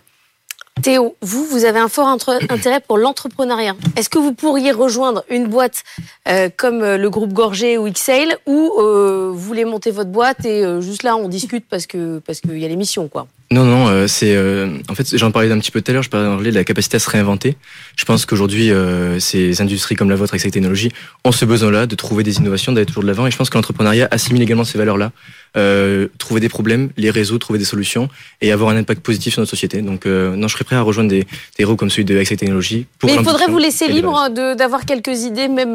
Théo, 0.82 1.16
vous, 1.22 1.46
vous 1.46 1.66
avez 1.66 1.80
un 1.80 1.88
fort 1.88 2.08
intérêt 2.50 2.82
pour 2.82 2.98
l'entrepreneuriat. 2.98 3.76
Est-ce 3.96 4.10
que 4.10 4.18
vous 4.18 4.34
pourriez 4.34 4.72
rejoindre 4.72 5.24
une 5.30 5.48
boîte 5.48 5.84
euh, 6.28 6.50
comme 6.56 6.80
le 6.80 7.10
groupe 7.10 7.34
Gorgé 7.34 7.78
ou 7.78 7.90
XAIL 7.90 8.36
ou 8.46 8.72
euh, 8.80 9.30
vous 9.32 9.40
voulez 9.40 9.66
monter 9.66 9.92
votre 9.92 10.10
boîte 10.10 10.46
et 10.46 10.64
euh, 10.64 10.82
juste 10.82 11.04
là 11.04 11.16
on 11.16 11.30
discute 11.30 11.66
parce 11.70 11.86
que 11.86 12.20
parce 12.20 12.42
qu'il 12.42 12.58
y 12.58 12.66
a 12.66 12.68
l'émission 12.68 13.08
quoi? 13.08 13.28
Non, 13.54 13.66
non, 13.66 13.88
euh, 13.88 14.08
c'est 14.08 14.36
euh, 14.36 14.80
en 14.90 14.96
fait 14.96 15.16
j'en 15.16 15.30
parlais 15.30 15.52
un 15.52 15.60
petit 15.60 15.70
peu 15.70 15.80
tout 15.80 15.92
à 15.92 15.94
l'heure. 15.94 16.02
Je 16.02 16.10
parlais 16.10 16.50
de 16.50 16.56
la 16.56 16.64
capacité 16.64 16.96
à 16.96 17.00
se 17.00 17.08
réinventer. 17.08 17.56
Je 17.96 18.04
pense 18.04 18.26
qu'aujourd'hui, 18.26 18.72
euh, 18.72 19.20
ces 19.20 19.62
industries 19.62 19.94
comme 19.94 20.10
la 20.10 20.16
vôtre 20.16 20.34
avec 20.34 20.42
cette 20.42 20.54
technologie 20.54 20.92
ont 21.24 21.32
ce 21.32 21.46
besoin-là 21.46 21.86
de 21.86 21.94
trouver 21.94 22.24
des 22.24 22.38
innovations, 22.38 22.72
d'aller 22.72 22.88
toujours 22.88 23.04
de 23.04 23.08
l'avant. 23.08 23.28
Et 23.28 23.32
je 23.32 23.38
pense 23.38 23.52
que 23.52 23.56
l'entrepreneuriat 23.56 24.08
assimile 24.10 24.42
également 24.42 24.64
ces 24.64 24.80
valeurs-là. 24.80 25.12
Euh, 25.56 26.08
trouver 26.18 26.42
des 26.42 26.50
problèmes, 26.50 26.90
les 26.98 27.12
résoudre, 27.12 27.40
trouver 27.40 27.60
des 27.60 27.66
solutions 27.66 28.10
et 28.42 28.52
avoir 28.52 28.72
un 28.72 28.76
impact 28.76 29.02
positif 29.02 29.34
sur 29.34 29.42
notre 29.42 29.52
société. 29.52 29.84
Donc 29.84 30.08
euh, 30.08 30.36
non, 30.36 30.48
je 30.48 30.54
serais 30.54 30.64
prêt 30.64 30.76
à 30.76 30.82
rejoindre 30.82 31.10
des, 31.12 31.22
des 31.22 31.28
héros 31.60 31.76
comme 31.76 31.92
celui 31.92 32.06
de 32.06 32.18
Excel 32.18 32.38
Technologies. 32.38 32.88
Pour 32.98 33.08
Mais 33.08 33.18
il 33.18 33.24
faudrait 33.24 33.48
vous 33.48 33.60
laisser 33.60 33.88
libre 33.88 34.30
d'avoir 34.58 34.86
quelques 34.86 35.22
idées, 35.22 35.48
même. 35.48 35.74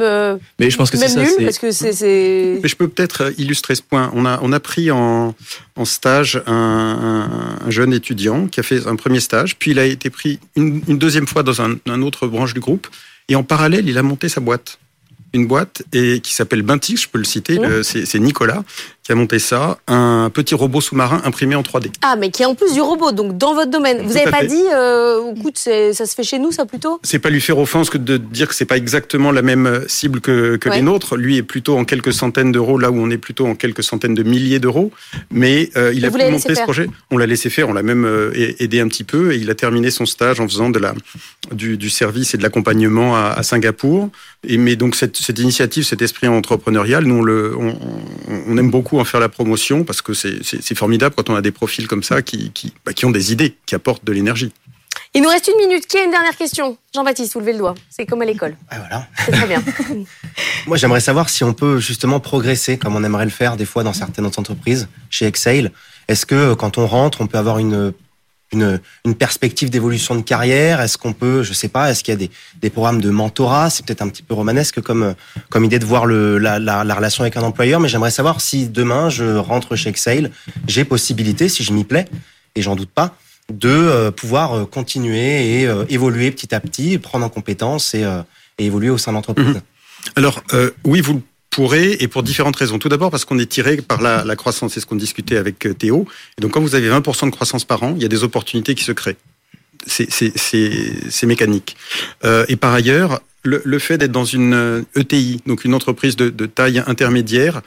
Mais 0.59 0.71
je 0.71 0.77
pense 0.77 0.91
que 0.91 0.97
même 0.97 1.09
ça, 1.09 1.23
nulles, 1.23 1.45
parce 1.45 1.59
que 1.59 1.71
c'est. 1.71 2.59
Mais 2.61 2.69
je 2.69 2.75
peux 2.75 2.89
peut-être 2.89 3.33
illustrer 3.39 3.77
ce 3.77 3.83
point. 3.83 4.11
On 4.15 4.27
a 4.27 4.41
on 4.43 4.53
a 4.53 4.61
pris 4.61 4.91
en 4.91 5.35
en 5.77 5.85
stage 5.85 6.43
un, 6.47 6.53
un, 6.53 7.67
un 7.67 7.71
jeune 7.71 7.93
étudiant 7.93 8.49
qui 8.49 8.61
a 8.61 8.63
fait 8.63 8.87
un 8.87 8.97
premier 8.97 9.21
stage, 9.21 9.57
puis 9.57 9.71
il 9.71 9.79
a 9.79 9.85
été 9.85 10.11
pris 10.11 10.41
une, 10.57 10.83
une 10.89 10.99
deuxième 10.99 11.27
fois 11.27 11.43
dans 11.43 11.63
un, 11.63 11.77
un, 11.87 12.03
autre 12.03 12.27
branche 12.27 12.53
du 12.53 12.61
groupe, 12.61 12.89
et 13.29 13.37
en 13.37 13.45
parallèle, 13.45 13.89
il 13.89 13.97
a 13.97 14.03
monté 14.03 14.29
sa 14.29 14.41
boîte. 14.41 14.79
Une 15.35 15.47
boîte 15.47 15.83
et 15.93 16.21
qui 16.21 16.33
s'appelle 16.33 16.63
Bintix, 16.63 17.03
je 17.03 17.09
peux 17.09 17.19
le 17.19 17.25
citer, 17.25 17.59
mmh. 17.59 17.83
c'est 17.83 18.19
Nicolas, 18.19 18.65
qui 19.09 19.13
a 19.13 19.15
monté 19.15 19.39
ça, 19.39 19.79
un 19.87 20.29
petit 20.31 20.55
robot 20.55 20.83
sous-marin 20.83 21.23
imprimé 21.25 21.55
en 21.55 21.63
3D. 21.63 21.87
Ah, 22.03 22.15
mais 22.19 22.31
qui 22.31 22.43
est 22.43 22.45
en 22.45 22.55
plus 22.55 22.75
du 22.75 22.83
robot, 22.83 23.11
donc 23.13 23.39
dans 23.39 23.55
votre 23.55 23.71
domaine. 23.71 24.03
Vous 24.07 24.13
n'avez 24.13 24.31
pas 24.31 24.41
fait. 24.41 24.49
dit, 24.49 24.63
euh, 24.75 25.33
écoute, 25.35 25.57
ça 25.57 26.05
se 26.05 26.15
fait 26.15 26.23
chez 26.25 26.39
nous, 26.39 26.53
ça 26.53 26.67
plutôt? 26.67 27.01
C'est 27.03 27.19
pas 27.19 27.31
lui 27.31 27.41
faire 27.41 27.57
offense 27.59 27.89
que 27.89 27.97
de 27.97 28.19
dire 28.19 28.49
que 28.49 28.55
c'est 28.55 28.67
pas 28.67 28.77
exactement 28.77 29.33
la 29.33 29.41
même 29.41 29.83
cible 29.89 30.21
que, 30.21 30.57
que 30.57 30.69
Ouais. 30.69 30.77
les 30.77 30.83
nôtres. 30.83 31.17
Lui 31.17 31.39
est 31.39 31.43
plutôt 31.43 31.79
en 31.79 31.87
quelques 31.87 32.13
centaines 32.13 32.53
d'euros, 32.53 32.77
là 32.77 32.91
où 32.91 32.99
on 33.01 33.09
est 33.09 33.17
plutôt 33.17 33.47
en 33.47 33.55
quelques 33.55 33.83
centaines 33.83 34.15
de 34.15 34.23
milliers 34.23 34.59
d'euros. 34.59 34.93
Mais 35.31 35.71
euh, 35.79 35.91
il 35.95 36.05
Et 36.05 36.09
a 36.09 36.11
pu 36.11 36.19
monter 36.31 36.55
ce 36.55 36.61
projet. 36.61 36.91
On 37.11 37.17
l'a 37.17 37.25
laissé 37.25 37.49
faire, 37.49 37.71
on 37.71 37.73
l'a 37.73 37.83
même 37.83 38.05
euh, 38.05 38.31
aidé 38.59 38.81
un 38.81 38.89
petit 38.89 39.05
peu. 39.05 39.33
Et 39.33 39.37
il 39.37 39.49
a 39.49 39.55
terminé 39.55 39.91
son 39.91 40.05
stage 40.05 40.39
en 40.39 40.47
faisant 40.47 40.69
de 40.69 40.79
la, 40.79 40.93
du, 41.51 41.79
du 41.79 41.89
service 41.89 42.35
et 42.35 42.37
de 42.37 42.43
l'accompagnement 42.43 43.17
à, 43.17 43.29
à 43.35 43.43
Singapour. 43.43 44.11
Et 44.47 44.59
mais 44.59 44.77
donc 44.77 44.97
cette, 44.97 45.17
cette 45.17 45.39
initiative, 45.39 45.85
cet 45.85 46.03
esprit 46.03 46.29
entrepreneurial, 46.29 47.05
nous 47.05 47.15
on, 47.21 47.23
le, 47.23 47.55
on 47.57 48.59
aime 48.59 48.71
beaucoup 48.71 48.98
en 48.99 49.05
faire 49.05 49.21
la 49.21 49.29
promotion 49.29 49.85
parce 49.85 50.03
que 50.03 50.15
c'est- 50.15 50.75
formidable 50.75 51.15
quand 51.17 51.31
on 51.31 51.35
a 51.35 51.43
des 51.43 51.51
profils 51.53 51.87
comme 51.89 52.03
ça 52.03 52.23
qui, 52.23 52.51
qui, 52.53 52.73
bah, 52.85 52.93
qui 52.93 53.05
ont 53.07 53.11
des 53.11 53.33
idées, 53.33 53.57
qui 53.67 53.75
apportent 53.75 54.05
de 54.05 54.13
l'énergie. 54.13 54.53
Il 55.15 55.23
nous 55.23 55.29
reste 55.29 55.49
une 55.49 55.67
minute. 55.67 55.87
Qui 55.87 55.99
a 55.99 56.05
une 56.05 56.11
dernière 56.11 56.37
question? 56.37 56.77
Jean-Baptiste, 56.95 57.33
vous 57.33 57.41
levez 57.41 57.53
le 57.53 57.59
doigt. 57.59 57.75
C'est 57.89 58.05
comme 58.07 58.21
à 58.23 58.25
l'école. 58.25 58.57
Ah, 58.69 58.79
voilà. 58.79 59.07
C'est 59.25 59.33
très 59.33 59.47
bien. 59.47 59.63
Moi, 60.67 60.77
j'aimerais 60.77 61.01
savoir 61.01 61.29
si 61.29 61.45
on 61.45 61.55
peut 61.55 61.79
justement 61.79 62.21
progresser 62.21 62.79
comme 62.79 62.95
on 62.97 63.03
aimerait 63.05 63.25
le 63.25 63.31
faire 63.31 63.57
des 63.57 63.65
fois 63.65 63.83
dans 63.85 63.93
certaines 63.93 64.27
entreprises, 64.27 64.89
chez 65.11 65.27
Exhale. 65.27 65.73
Est-ce 66.09 66.27
que 66.27 66.35
euh, 66.35 66.55
quand 66.55 66.79
on 66.79 66.87
rentre, 66.87 67.21
on 67.21 67.27
peut 67.27 67.39
avoir 67.39 67.59
une, 67.59 67.93
une, 68.53 68.81
une 69.05 69.15
perspective 69.15 69.71
d'évolution 69.71 70.15
de 70.15 70.23
carrière? 70.23 70.81
Est-ce 70.81 70.99
qu'on 70.99 71.13
peut, 71.13 71.43
je 71.43 71.53
sais 71.53 71.69
pas, 71.69 71.91
est-ce 71.91 72.03
qu'il 72.03 72.13
y 72.13 72.17
a 72.17 72.19
des, 72.19 72.31
des 72.61 72.71
programmes 72.71 73.01
de 73.01 73.11
mentorat? 73.11 73.71
C'est 73.71 73.85
peut-être 73.85 74.03
un 74.03 74.09
petit 74.09 74.23
peu 74.23 74.35
romanesque 74.35 74.81
comme, 74.81 75.15
comme 75.49 75.65
idée 75.65 75.79
de 75.79 75.85
voir 75.85 76.07
le, 76.07 76.39
la, 76.39 76.59
la, 76.59 76.85
la 76.85 76.95
relation 76.95 77.23
avec 77.23 77.37
un 77.37 77.43
employeur, 77.43 77.81
mais 77.81 77.89
j'aimerais 77.89 78.11
savoir 78.11 78.41
si 78.41 78.69
demain 78.69 79.11
je 79.11 79.37
rentre 79.37 79.77
chez 79.77 79.91
Exhale, 79.91 80.31
j'ai 80.67 80.85
possibilité, 80.85 81.49
si 81.49 81.63
je 81.65 81.73
m'y 81.73 81.85
plais, 81.85 82.07
et 82.55 82.63
j'en 82.63 82.77
doute 82.77 82.91
pas, 82.91 83.17
de 83.53 83.69
euh, 83.69 84.11
pouvoir 84.11 84.53
euh, 84.53 84.65
continuer 84.65 85.61
et 85.61 85.67
euh, 85.67 85.85
évoluer 85.89 86.31
petit 86.31 86.55
à 86.55 86.61
petit, 86.61 86.99
prendre 86.99 87.25
en 87.25 87.29
compétences 87.29 87.95
et, 87.95 88.05
évoluer 88.59 88.91
au 88.91 88.99
sein 88.99 89.13
de 89.13 89.15
l'entreprise. 89.15 89.47
Mhm. 89.47 89.61
Alors, 90.17 90.43
oui, 90.85 91.01
vous 91.01 91.23
pourrez, 91.51 91.97
et 92.01 92.09
pour 92.09 92.23
différentes 92.23 92.57
raisons. 92.57 92.79
Tout 92.79 92.89
d'abord 92.89 93.11
parce 93.11 93.25
qu'on 93.25 93.39
est 93.39 93.47
tiré 93.51 93.77
par 93.79 94.01
la, 94.01 94.37
croissance, 94.37 94.75
c'est 94.75 94.81
ce 94.81 94.87
qu'on 94.87 94.97
discutait 94.97 95.37
avec 95.37 95.67
euh, 95.67 95.75
Théo. 95.75 96.07
Et 96.39 96.43
donc, 96.43 96.53
quand 96.53 96.61
vous 96.61 96.75
avez 96.75 96.89
20% 96.89 97.27
de 97.27 97.31
croissance 97.31 97.65
par 97.65 97.83
an, 97.83 97.95
il 97.97 98.03
y 98.03 98.05
a 98.05 98.09
des 98.09 98.25
opportunités 98.25 98.75
qui 98.75 98.85
se 98.85 98.93
créent. 98.93 99.17
C'est- 99.87 101.27
mécanique. 101.27 101.77
Euh, 102.25 102.45
et 102.49 102.57
par 102.57 102.73
ailleurs, 102.75 103.21
le, 103.43 103.63
le 103.65 103.79
fait 103.79 103.99
d'être 103.99 104.13
dans 104.13 104.25
une 104.25 104.55
euh, 104.55 104.83
ETI, 104.97 105.41
donc 105.47 105.65
une 105.65 105.75
entreprise 105.75 106.17
de, 106.17 106.29
de 106.31 106.47
taille 106.47 106.83
intermédiaire, 106.87 107.63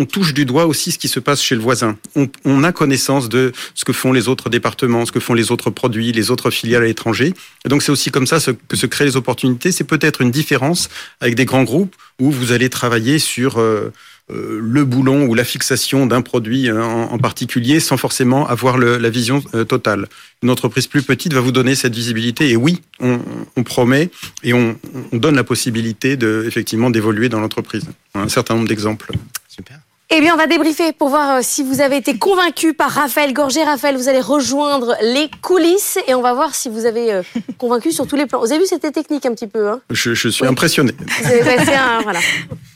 on 0.00 0.06
touche 0.06 0.34
du 0.34 0.46
doigt 0.46 0.66
aussi 0.66 0.92
ce 0.92 0.98
qui 0.98 1.08
se 1.08 1.20
passe 1.20 1.42
chez 1.42 1.54
le 1.54 1.60
voisin. 1.60 1.96
On, 2.16 2.28
on 2.44 2.64
a 2.64 2.72
connaissance 2.72 3.28
de 3.28 3.52
ce 3.74 3.84
que 3.84 3.92
font 3.92 4.12
les 4.12 4.28
autres 4.28 4.48
départements, 4.48 5.04
ce 5.06 5.12
que 5.12 5.20
font 5.20 5.34
les 5.34 5.52
autres 5.52 5.70
produits, 5.70 6.10
les 6.12 6.30
autres 6.30 6.50
filiales 6.50 6.82
à 6.82 6.86
l'étranger. 6.86 7.34
Et 7.64 7.68
donc 7.68 7.82
c'est 7.82 7.92
aussi 7.92 8.10
comme 8.10 8.26
ça 8.26 8.38
que 8.68 8.76
se 8.76 8.86
créent 8.86 9.04
les 9.04 9.16
opportunités. 9.16 9.72
C'est 9.72 9.84
peut-être 9.84 10.22
une 10.22 10.30
différence 10.30 10.88
avec 11.20 11.34
des 11.34 11.44
grands 11.44 11.64
groupes 11.64 11.94
où 12.18 12.30
vous 12.30 12.52
allez 12.52 12.70
travailler 12.70 13.18
sur 13.18 13.60
euh, 13.60 13.92
euh, 14.30 14.60
le 14.62 14.84
boulon 14.84 15.26
ou 15.26 15.34
la 15.34 15.44
fixation 15.44 16.06
d'un 16.06 16.22
produit 16.22 16.68
euh, 16.68 16.82
en, 16.82 17.18
particulier 17.18 17.80
sans 17.80 17.96
forcément 17.96 18.46
avoir 18.46 18.78
la 18.78 19.10
vision 19.10 19.42
euh, 19.54 19.64
totale. 19.64 20.06
Une 20.42 20.50
entreprise 20.50 20.86
plus 20.86 21.02
petite 21.02 21.32
va 21.32 21.40
vous 21.40 21.52
donner 21.52 21.74
cette 21.74 21.94
visibilité. 21.94 22.50
Et 22.50 22.56
oui, 22.56 22.80
on, 23.00 23.20
on 23.56 23.62
promet 23.62 24.10
et 24.42 24.52
on, 24.52 24.78
on 25.12 25.16
donne 25.16 25.36
la 25.36 25.44
possibilité 25.44 26.16
de 26.16 26.44
effectivement 26.46 26.90
d'évoluer 26.90 27.28
dans 27.28 27.40
l'entreprise. 27.40 27.84
Un 28.14 28.28
certain 28.28 28.54
nombre 28.54 28.68
d'exemples. 28.68 29.12
Super. 29.48 29.80
Eh 30.12 30.20
bien, 30.20 30.34
on 30.34 30.36
va 30.36 30.48
débriefer 30.48 30.92
pour 30.92 31.08
voir 31.08 31.36
euh, 31.36 31.40
si 31.40 31.62
vous 31.62 31.80
avez 31.80 31.96
été 31.96 32.18
convaincu 32.18 32.74
par 32.74 32.90
Raphaël 32.90 33.32
Gorgé. 33.32 33.62
Raphaël, 33.62 33.96
vous 33.96 34.08
allez 34.08 34.20
rejoindre 34.20 34.96
les 35.02 35.30
coulisses 35.40 35.98
et 36.08 36.14
on 36.14 36.20
va 36.22 36.34
voir 36.34 36.52
si 36.54 36.68
vous 36.68 36.84
avez 36.84 37.12
euh, 37.12 37.22
convaincu 37.58 37.92
sur 37.92 38.08
tous 38.08 38.16
les 38.16 38.26
plans. 38.26 38.40
Vous 38.40 38.50
avez 38.50 38.58
vu, 38.60 38.66
c'était 38.66 38.90
technique 38.90 39.24
un 39.24 39.34
petit 39.34 39.46
peu. 39.46 39.68
Hein? 39.68 39.80
Je, 39.90 40.14
je 40.14 40.28
suis 40.28 40.42
Oui. 40.42 40.48
impressionné. 40.48 40.92
vous 41.22 41.26
avez 41.30 41.44
passé 41.56 41.74
un, 41.74 42.00
voilà. 42.02 42.18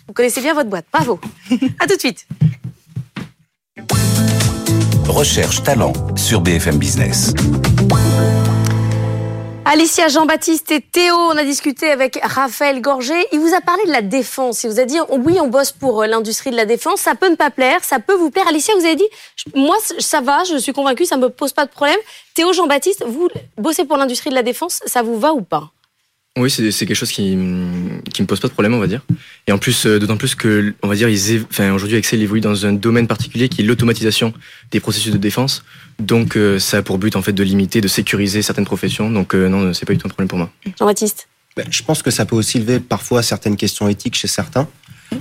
Vous 0.07 0.15
connaissez 0.15 0.41
bien 0.43 0.55
votre 0.55 0.71
boîte. 0.71 0.87
Bravo. 0.93 1.19
À 1.81 1.87
tout 1.89 1.97
de 1.97 2.01
suite. 2.01 2.25
Recherche 5.09 5.63
talent 5.65 5.93
sur 6.17 6.41
BFM 6.41 6.77
Business. 6.79 7.33
Alicia, 9.67 10.09
Jean-Baptiste 10.09 10.71
et 10.73 10.81
Théo, 10.83 11.15
on 11.15 11.37
a 11.39 11.43
discuté 11.43 11.91
avec 11.91 12.19
Raphaël 12.23 12.83
Gorgé. 12.83 13.15
Il 13.33 13.41
vous 13.41 13.55
a 13.55 13.63
parlé 13.63 13.83
de 13.87 13.93
la 13.93 14.03
défense. 14.03 14.63
Il 14.63 14.71
vous 14.71 14.79
a 14.79 14.85
dit, 14.85 14.99
oui, 15.09 15.39
on 15.41 15.49
bosse 15.49 15.73
pour 15.73 16.03
euh, 16.03 16.07
l'industrie 16.07 16.51
de 16.51 16.57
la 16.57 16.67
défense. 16.67 17.01
Ça 17.01 17.15
peut 17.15 17.31
ne 17.31 17.35
pas 17.35 17.51
plaire, 17.51 17.83
ça 17.83 17.99
peut 17.99 18.15
vous 18.15 18.31
plaire. 18.31 18.47
Alicia, 18.47 18.75
vous 18.79 18.85
avez 18.85 18.97
dit, 18.97 19.09
moi, 19.55 19.77
ça 19.99 20.21
va, 20.21 20.45
je 20.45 20.59
suis 20.59 20.75
convaincue, 20.75 21.07
ça 21.07 21.17
me 21.17 21.31
pose 21.31 21.55
pas 21.55 21.65
de 21.65 21.71
problème. 21.71 21.99
Théo, 22.35 22.53
Jean-Baptiste, 22.53 23.05
vous 23.07 23.31
bossez 23.57 23.87
pour 23.87 23.97
l'industrie 23.97 24.29
de 24.29 24.35
la 24.35 24.43
défense, 24.43 24.81
ça 24.85 25.03
vous 25.03 25.19
va 25.19 25.33
ou 25.33 25.41
pas? 25.41 25.71
Oui, 26.37 26.51
c'est 26.51 26.73
quelque 26.73 26.95
chose 26.95 27.13
qui, 27.13 27.39
qui 28.13 28.23
me 28.23 28.27
pose 28.27 28.41
pas 28.41 28.49
de 28.49 28.53
problème, 28.53 28.75
on 28.75 28.81
va 28.81 28.89
dire. 28.89 29.03
Et 29.47 29.53
en 29.53 29.59
plus, 29.59 29.87
euh, 29.87 30.01
d'autant 30.01 30.17
plus 30.17 30.35
que, 30.35 30.75
on 30.83 30.89
va 30.89 30.97
dire, 30.97 31.09
aujourd'hui, 31.73 31.97
Excel 31.97 32.21
évolue 32.21 32.41
dans 32.41 32.67
un 32.67 32.73
domaine 32.73 33.07
particulier 33.07 33.49
qui 33.49 33.63
est 33.63 33.65
l'automatisation 33.65 34.35
des 34.73 34.81
processus 34.81 35.13
de 35.13 35.19
défense. 35.19 35.65
Donc, 35.99 36.37
euh, 36.37 36.59
ça 36.59 36.79
a 36.79 36.83
pour 36.83 36.99
but, 36.99 37.17
en 37.17 37.23
fait, 37.23 37.33
de 37.33 37.43
limiter, 37.43 37.81
de 37.81 37.89
sécuriser 37.89 38.43
certaines 38.43 38.65
professions. 38.65 39.11
Donc, 39.11 39.35
euh, 39.35 39.49
non, 39.49 39.73
c'est 39.73 39.87
pas 39.87 39.93
du 39.93 39.99
tout 39.99 40.07
un 40.07 40.11
problème 40.11 40.29
pour 40.29 40.39
moi. 40.39 40.51
Jean-Baptiste 40.79 41.29
Ben, 41.57 41.67
je 41.71 41.83
pense 41.83 42.03
que 42.03 42.11
ça 42.11 42.25
peut 42.25 42.37
aussi 42.37 42.59
lever 42.59 42.81
parfois 42.81 43.23
certaines 43.23 43.57
questions 43.57 43.89
éthiques 43.89 44.17
chez 44.17 44.29
certains. 44.29 44.69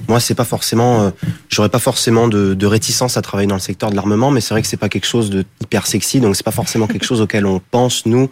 Moi, 0.07 0.19
c'est 0.19 0.36
pas 0.36 0.45
forcément, 0.45 1.03
euh, 1.03 1.09
j'aurais 1.49 1.69
pas 1.69 1.79
forcément 1.79 2.27
de, 2.27 2.53
de 2.53 2.65
réticence 2.65 3.17
à 3.17 3.21
travailler 3.21 3.47
dans 3.47 3.55
le 3.55 3.62
secteur 3.62 3.91
de 3.91 3.95
l'armement, 3.95 4.31
mais 4.31 4.41
c'est 4.41 4.53
vrai 4.53 4.62
que 4.62 4.67
c'est 4.67 4.77
pas 4.77 4.89
quelque 4.89 5.05
chose 5.05 5.29
de 5.29 5.45
hyper 5.62 5.86
sexy, 5.86 6.19
donc 6.19 6.36
c'est 6.36 6.43
pas 6.45 6.51
forcément 6.51 6.88
quelque 6.88 7.05
chose 7.05 7.21
auquel 7.21 7.45
on 7.45 7.62
pense 7.71 8.05
nous, 8.05 8.29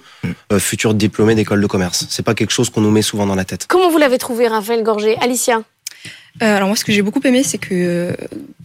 euh, 0.51 0.59
futurs 0.59 0.93
diplômés 0.93 1.35
d'école 1.35 1.61
de 1.61 1.67
commerce. 1.67 2.05
C'est 2.09 2.23
pas 2.23 2.33
quelque 2.33 2.51
chose 2.51 2.69
qu'on 2.69 2.81
nous 2.81 2.91
met 2.91 3.01
souvent 3.01 3.25
dans 3.25 3.35
la 3.35 3.45
tête. 3.45 3.65
Comment 3.67 3.89
vous 3.89 3.97
l'avez 3.97 4.17
trouvé, 4.17 4.47
Raphaël 4.47 4.83
Gorgé? 4.83 5.17
Alicia? 5.21 5.61
Euh, 6.41 6.55
alors 6.55 6.67
moi, 6.67 6.77
ce 6.77 6.85
que 6.85 6.91
j'ai 6.91 7.01
beaucoup 7.01 7.21
aimé, 7.23 7.43
c'est 7.43 7.57
que 7.57 8.15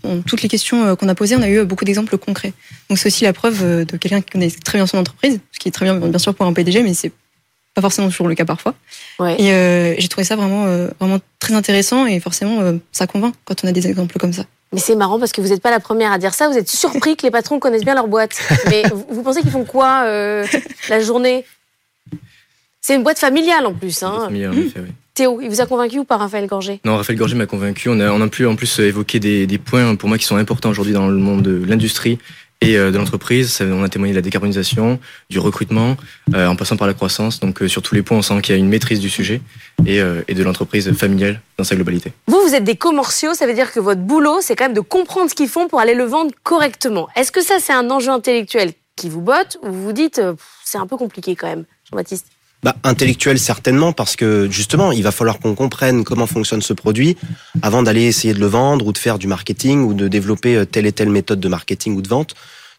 euh, 0.05 0.20
toutes 0.26 0.42
les 0.42 0.48
questions 0.48 0.85
euh, 0.85 0.94
qu'on 0.94 1.09
a 1.09 1.14
posées, 1.14 1.37
on 1.37 1.42
a 1.42 1.48
eu 1.48 1.64
beaucoup 1.64 1.85
d'exemples 1.85 2.16
concrets. 2.18 2.52
Donc 2.88 2.98
c'est 2.98 3.09
aussi 3.09 3.24
la 3.24 3.33
preuve 3.33 3.62
euh, 3.62 3.85
de 3.85 3.96
quelqu'un 3.96 4.20
qui 4.20 4.31
connaît 4.31 4.50
très 4.50 4.79
bien 4.79 4.87
son 4.87 4.98
entreprise, 4.98 5.40
ce 5.52 5.59
qui 5.59 5.68
est 5.68 5.72
très 5.72 5.85
bien, 5.85 5.96
bien 5.96 6.18
sûr, 6.18 6.35
pour 6.35 6.46
un 6.46 6.52
PDG, 6.52 6.83
mais 6.83 6.94
c'est 6.94 7.12
pas 7.76 7.83
forcément 7.83 8.09
toujours 8.09 8.26
le 8.26 8.35
cas 8.35 8.46
parfois. 8.46 8.74
Ouais. 9.18 9.37
Et 9.38 9.52
euh, 9.52 9.94
j'ai 9.98 10.09
trouvé 10.09 10.24
ça 10.24 10.35
vraiment, 10.35 10.64
euh, 10.64 10.88
vraiment 10.98 11.18
très 11.38 11.52
intéressant 11.52 12.07
et 12.07 12.18
forcément, 12.20 12.61
euh, 12.61 12.72
ça 12.90 13.07
convainc 13.07 13.35
quand 13.44 13.64
on 13.64 13.68
a 13.68 13.72
des 13.72 13.87
exemples 13.87 14.18
comme 14.18 14.33
ça. 14.33 14.44
Mais 14.72 14.81
c'est 14.81 14.96
marrant 14.96 15.18
parce 15.18 15.33
que 15.33 15.42
vous 15.42 15.48
n'êtes 15.48 15.61
pas 15.61 15.70
la 15.70 15.79
première 15.79 16.11
à 16.11 16.18
dire 16.18 16.33
ça. 16.33 16.48
Vous 16.48 16.57
êtes 16.57 16.70
surpris 16.70 17.16
que 17.16 17.22
les 17.22 17.31
patrons 17.31 17.61
connaissent 17.61 17.85
bien 17.85 17.94
leur 17.94 18.09
boîte. 18.09 18.40
Mais 18.70 18.83
vous, 19.11 19.22
pensez 19.22 19.42
qu'ils 19.42 19.50
font 19.50 19.64
quoi 19.64 20.05
euh, 20.07 20.44
la 20.88 21.00
journée? 21.00 21.44
C'est 22.81 22.94
une 22.94 23.02
boîte 23.02 23.18
familiale 23.18 23.66
en 23.66 23.74
plus. 23.74 24.02
Hein. 24.02 24.29
En 24.31 24.35
effet, 24.35 24.81
oui. 24.81 24.92
Théo, 25.16 25.40
il 25.40 25.48
vous 25.48 25.62
a 25.62 25.66
convaincu 25.66 25.98
ou 25.98 26.05
pas, 26.05 26.18
Raphaël 26.18 26.46
Gorgé? 26.46 26.79
Non, 26.85 26.98
Raphaël 26.98 27.18
Gorgé 27.18 27.37
m'a 27.37 27.46
convaincu. 27.46 27.88
On 27.88 27.98
a, 28.00 28.11
on 28.12 28.20
a 28.20 28.29
pu 28.29 28.44
en 28.44 28.55
plus 28.55 28.79
évoquer 28.81 29.18
des, 29.18 29.46
des 29.46 29.57
points 29.57 29.96
pour 29.96 30.11
moi 30.11 30.18
qui 30.18 30.26
sont 30.26 30.37
importants 30.37 30.68
aujourd'hui 30.68 30.92
dans 30.92 31.09
le 31.09 31.16
monde 31.16 31.40
de 31.40 31.64
l'industrie 31.64 32.18
et 32.61 32.76
euh, 32.76 32.90
de 32.90 32.98
l'entreprise. 32.98 33.62
On 33.62 33.83
a 33.83 33.88
témoigné 33.88 34.12
de 34.12 34.18
la 34.18 34.20
décarbonisation, 34.20 35.00
du 35.31 35.38
recrutement, 35.38 35.96
euh, 36.35 36.46
en 36.46 36.55
passant 36.55 36.76
par 36.76 36.87
la 36.87 36.92
croissance. 36.92 37.40
Donc 37.40 37.62
euh, 37.62 37.68
sur 37.68 37.81
tous 37.81 37.94
les 37.94 38.02
points, 38.02 38.18
on 38.18 38.22
sent 38.22 38.42
qu'il 38.42 38.55
y 38.55 38.59
a 38.59 38.61
une 38.61 38.68
maîtrise 38.68 39.00
du 39.00 39.09
sujet 39.09 39.40
et, 39.87 40.02
euh, 40.02 40.20
et 40.29 40.35
de 40.35 40.42
l'entreprise 40.42 40.92
familiale 40.92 41.40
dans 41.57 41.64
sa 41.64 41.76
globalité. 41.76 42.12
Vous, 42.26 42.38
vous 42.42 42.55
êtes 42.55 42.64
des 42.64 42.76
commerciaux, 42.76 43.33
ça 43.33 43.46
veut 43.46 43.55
dire 43.55 43.72
que 43.72 43.81
votre 43.81 44.02
boulot, 44.02 44.42
c'est 44.42 44.55
quand 44.55 44.64
même 44.64 44.74
de 44.74 44.81
comprendre 44.81 45.31
ce 45.31 45.35
qu'ils 45.35 45.48
font 45.48 45.66
pour 45.66 45.81
aller 45.81 45.94
le 45.94 46.05
vendre 46.05 46.33
correctement. 46.42 47.09
Est-ce 47.16 47.33
que 47.33 47.40
ça, 47.40 47.55
c'est 47.59 47.72
un 47.72 47.90
enjeu 47.90 48.11
intellectuel 48.11 48.74
qui 48.96 49.09
vous 49.09 49.22
botte 49.22 49.57
ou 49.62 49.72
vous 49.72 49.83
vous 49.83 49.92
dites, 49.94 50.18
euh, 50.18 50.35
c'est 50.62 50.76
un 50.76 50.87
peu 50.87 50.98
compliqué 50.98 51.37
quand 51.37 51.46
même, 51.46 51.64
Jean-Baptiste? 51.90 52.26
Bah, 52.62 52.75
intellectuel 52.85 53.38
certainement 53.38 53.92
parce 53.92 54.16
que 54.16 54.49
justement 54.51 54.90
il 54.90 55.03
va 55.03 55.12
falloir 55.12 55.38
qu'on 55.38 55.55
comprenne 55.55 56.05
comment 56.05 56.27
fonctionne 56.27 56.62
ce 56.62 56.73
produit 56.73 57.16
avant 57.62 57.83
d'aller 57.83 58.05
essayer 58.05 58.33
de 58.33 58.40
le 58.40 58.47
vendre 58.47 58.87
ou 58.87 58.92
de 58.92 58.99
faire 58.99 59.19
du 59.19 59.27
marketing 59.27 59.85
ou 59.85 59.92
de 59.92 60.09
développer 60.09 60.57
euh, 60.57 60.64
telle 60.64 60.87
et 60.87 60.92
telle 60.92 61.11
méthode 61.11 61.38
de 61.38 61.49
marketing 61.49 61.95
ou 61.97 62.03
de 62.03 62.09
vente. 62.09 62.35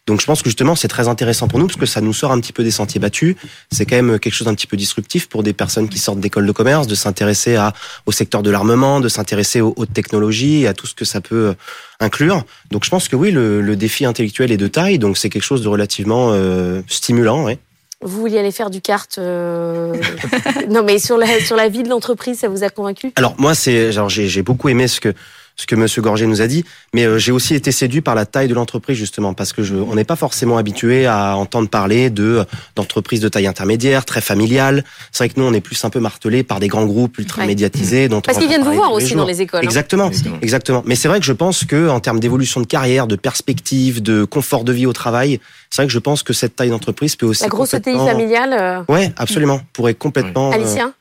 Donc 0.08 0.20
je 0.20 0.26
pense 0.26 0.42
que 0.42 0.48
justement 0.48 0.74
c'est 0.74 0.88
très 0.88 1.06
intéressant 1.06 1.48
pour 1.48 1.58
nous 1.58 1.66
parce 1.68 1.78
que 1.78 1.86
ça 1.86 2.00
nous 2.00 2.12
sort 2.12 2.32
un 2.32 2.40
petit 2.40 2.52
peu 2.52 2.64
des 2.64 2.70
sentiers 2.70 2.98
battus. 2.98 3.36
C'est 3.70 3.86
quand 3.86 3.94
même 3.94 4.18
quelque 4.18 4.32
chose 4.32 4.46
d'un 4.46 4.54
petit 4.54 4.66
peu 4.66 4.76
disruptif 4.76 5.28
pour 5.28 5.42
des 5.42 5.52
personnes 5.52 5.88
qui 5.88 5.98
sortent 5.98 6.20
d'école 6.20 6.46
de 6.46 6.52
commerce 6.52 6.86
de 6.86 6.94
s'intéresser 6.94 7.56
à 7.56 7.72
au 8.06 8.12
secteur 8.12 8.42
de 8.42 8.50
l'armement, 8.50 9.00
de 9.00 9.08
s'intéresser 9.08 9.60
aux 9.60 9.74
hautes 9.76 9.92
technologies 9.92 10.62
et 10.62 10.66
à 10.66 10.74
tout 10.74 10.86
ce 10.86 10.94
que 10.94 11.04
ça 11.04 11.20
peut 11.20 11.48
euh, 11.48 11.54
inclure. 12.00 12.44
Donc 12.70 12.84
je 12.84 12.90
pense 12.90 13.06
que 13.06 13.16
oui 13.16 13.30
le, 13.30 13.60
le 13.60 13.76
défi 13.76 14.04
intellectuel 14.06 14.50
est 14.50 14.56
de 14.56 14.66
taille 14.66 14.98
donc 14.98 15.18
c'est 15.18 15.30
quelque 15.30 15.44
chose 15.44 15.62
de 15.62 15.68
relativement 15.68 16.30
euh, 16.32 16.82
stimulant. 16.88 17.44
Ouais. 17.44 17.58
Vous 18.00 18.20
vouliez 18.20 18.38
aller 18.38 18.52
faire 18.52 18.70
du 18.70 18.80
kart 18.80 19.18
euh, 19.18 19.94
Non, 20.68 20.82
mais 20.84 20.98
sur 20.98 21.18
la, 21.18 21.40
sur 21.40 21.56
la 21.56 21.68
vie 21.68 21.82
de 21.82 21.88
l'entreprise, 21.88 22.38
ça 22.38 22.48
vous 22.48 22.62
a 22.62 22.70
convaincu? 22.70 23.12
Alors 23.16 23.34
moi 23.38 23.54
c'est 23.54 23.90
j'ai 24.08 24.42
beaucoup 24.42 24.68
aimé 24.68 24.86
ce 24.86 25.00
que 25.00 25.14
ce 25.60 25.66
que 25.66 25.74
Monsieur 25.74 26.00
Gorgé 26.02 26.24
nous 26.26 26.40
a 26.40 26.46
dit, 26.46 26.64
mais 26.94 27.04
euh, 27.04 27.18
j'ai 27.18 27.32
aussi 27.32 27.54
été 27.56 27.72
séduit 27.72 28.00
par 28.00 28.14
la 28.14 28.24
taille 28.26 28.46
de 28.46 28.54
l'entreprise 28.54 28.96
justement 28.96 29.34
parce 29.34 29.52
que 29.52 29.64
je, 29.64 29.74
on 29.74 29.96
n'est 29.96 30.04
pas 30.04 30.14
forcément 30.14 30.56
habitué 30.56 31.04
à 31.06 31.36
entendre 31.36 31.68
parler 31.68 32.10
de 32.10 32.44
d'entreprises 32.76 33.20
de 33.20 33.28
taille 33.28 33.48
intermédiaire, 33.48 34.04
très 34.04 34.20
familiales. 34.20 34.84
C'est 35.10 35.24
vrai 35.24 35.28
que 35.34 35.38
nous 35.40 35.44
on 35.46 35.52
est 35.52 35.60
plus 35.60 35.84
un 35.84 35.90
peu 35.90 35.98
martelé 35.98 36.44
par 36.44 36.60
des 36.60 36.68
grands 36.68 36.86
groupes 36.86 37.18
ultra 37.18 37.44
médiatisés 37.44 38.08
dont 38.08 38.20
parce 38.20 38.38
qu'ils 38.38 38.46
viennent 38.48 38.62
vous 38.62 38.72
voir 38.72 38.92
aussi 38.92 39.08
jours. 39.08 39.18
dans 39.18 39.26
les 39.26 39.42
écoles. 39.42 39.60
hein. 39.60 39.64
Exactement, 39.64 40.06
Exactement. 40.08 40.38
exactement. 40.42 40.82
Mais 40.86 40.94
c'est 40.94 41.08
vrai 41.08 41.18
que 41.18 41.26
je 41.26 41.32
pense 41.32 41.64
que 41.64 41.88
en 41.88 41.98
termes 41.98 42.20
d'évolution 42.20 42.60
de 42.60 42.66
carrière, 42.66 43.08
de 43.08 43.16
perspective, 43.16 44.00
de 44.00 44.24
confort 44.24 44.62
de 44.62 44.72
vie 44.72 44.86
au 44.86 44.92
travail, 44.92 45.40
c'est 45.70 45.82
vrai 45.82 45.86
que 45.88 45.92
je 45.92 45.98
pense 45.98 46.22
que 46.22 46.32
cette 46.32 46.54
taille 46.54 46.70
d'entreprise 46.70 47.16
peut 47.16 47.26
aussi 47.26 47.42
La 47.42 47.48
grosse 47.48 47.74
ETI 47.74 47.92
complètement- 47.92 48.06
familiale. 48.06 48.52
euh, 48.88 48.92
Ouais, 48.92 49.12
absolument, 49.16 49.60
pourrait 49.72 49.94
complètement. 49.94 50.50
euh, 50.50 50.54
Alicia 50.54 50.92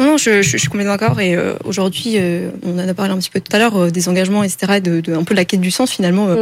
Non, 0.00 0.06
non, 0.06 0.16
je, 0.16 0.42
je, 0.42 0.50
je 0.50 0.56
suis 0.56 0.68
complètement 0.68 0.96
d'accord. 0.96 1.20
Et 1.20 1.34
euh, 1.34 1.54
aujourd'hui, 1.64 2.14
euh, 2.16 2.50
on 2.62 2.78
en 2.78 2.88
a 2.88 2.94
parlé 2.94 3.12
un 3.12 3.18
petit 3.18 3.30
peu 3.30 3.40
tout 3.40 3.54
à 3.54 3.58
l'heure, 3.58 3.76
euh, 3.76 3.90
des 3.90 4.08
engagements, 4.08 4.44
etc., 4.44 4.80
de, 4.80 5.00
de 5.00 5.14
un 5.14 5.24
peu 5.24 5.34
la 5.34 5.44
quête 5.44 5.60
du 5.60 5.70
sens 5.70 5.90
finalement 5.90 6.36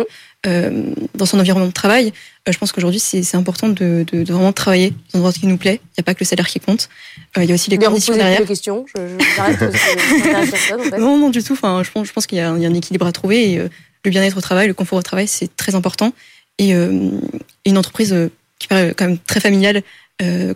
Mm. 0.47 0.95
dans 1.15 1.27
son 1.27 1.41
environnement 1.41 1.67
de 1.67 1.73
travail. 1.73 2.13
Je 2.49 2.57
pense 2.57 2.71
qu'aujourd'hui, 2.71 3.01
c'est 3.01 3.35
important 3.35 3.69
de, 3.69 4.05
de, 4.13 4.23
de 4.23 4.33
vraiment 4.33 4.53
travailler 4.53 4.91
dans 5.13 5.19
un 5.19 5.23
endroit 5.23 5.33
qui 5.33 5.47
nous 5.47 5.57
plaît. 5.57 5.81
Il 5.83 5.99
n'y 5.99 6.03
a 6.03 6.05
pas 6.05 6.15
que 6.15 6.21
le 6.21 6.27
salaire 6.27 6.47
qui 6.47 6.61
compte. 6.61 6.89
Il 7.37 7.45
y 7.45 7.51
a 7.51 7.55
aussi 7.55 7.71
les 7.71 7.79
vous 7.79 7.87
conditions 7.87 8.15
derrière. 8.15 8.41
des 8.41 8.47
questions. 8.47 8.87
Je, 8.95 9.03
je 9.19 10.51
personne, 10.51 10.81
en 10.81 10.85
fait. 10.85 10.99
Non, 10.99 11.19
non, 11.19 11.31
du 11.31 11.43
tout. 11.43 11.55
Enfin, 11.55 11.83
je 11.83 11.91
pense, 11.91 12.07
je 12.07 12.13
pense 12.13 12.27
qu'il 12.27 12.39
y, 12.39 12.41
a 12.41 12.51
un 12.51 12.57
il 12.57 12.63
y 12.63 12.67
a 12.67 12.69
un 12.69 12.75
équilibre 12.75 13.07
à 13.07 13.13
trouver. 13.13 13.53
Et, 13.53 13.63
le 14.05 14.11
bien-être 14.11 14.39
au 14.39 14.41
travail, 14.41 14.69
le 14.69 14.75
confort 14.75 15.01
au 15.01 15.03
travail, 15.03 15.27
c'est 15.27 15.57
très 15.57 15.75
important. 15.75 16.13
Et 16.59 16.71
une 16.71 17.79
entreprise 17.79 18.15
qui 18.61 18.69
paraît 18.69 18.95
quand 18.97 19.07
même 19.07 19.19
très 19.19 19.41
familiale 19.41 19.83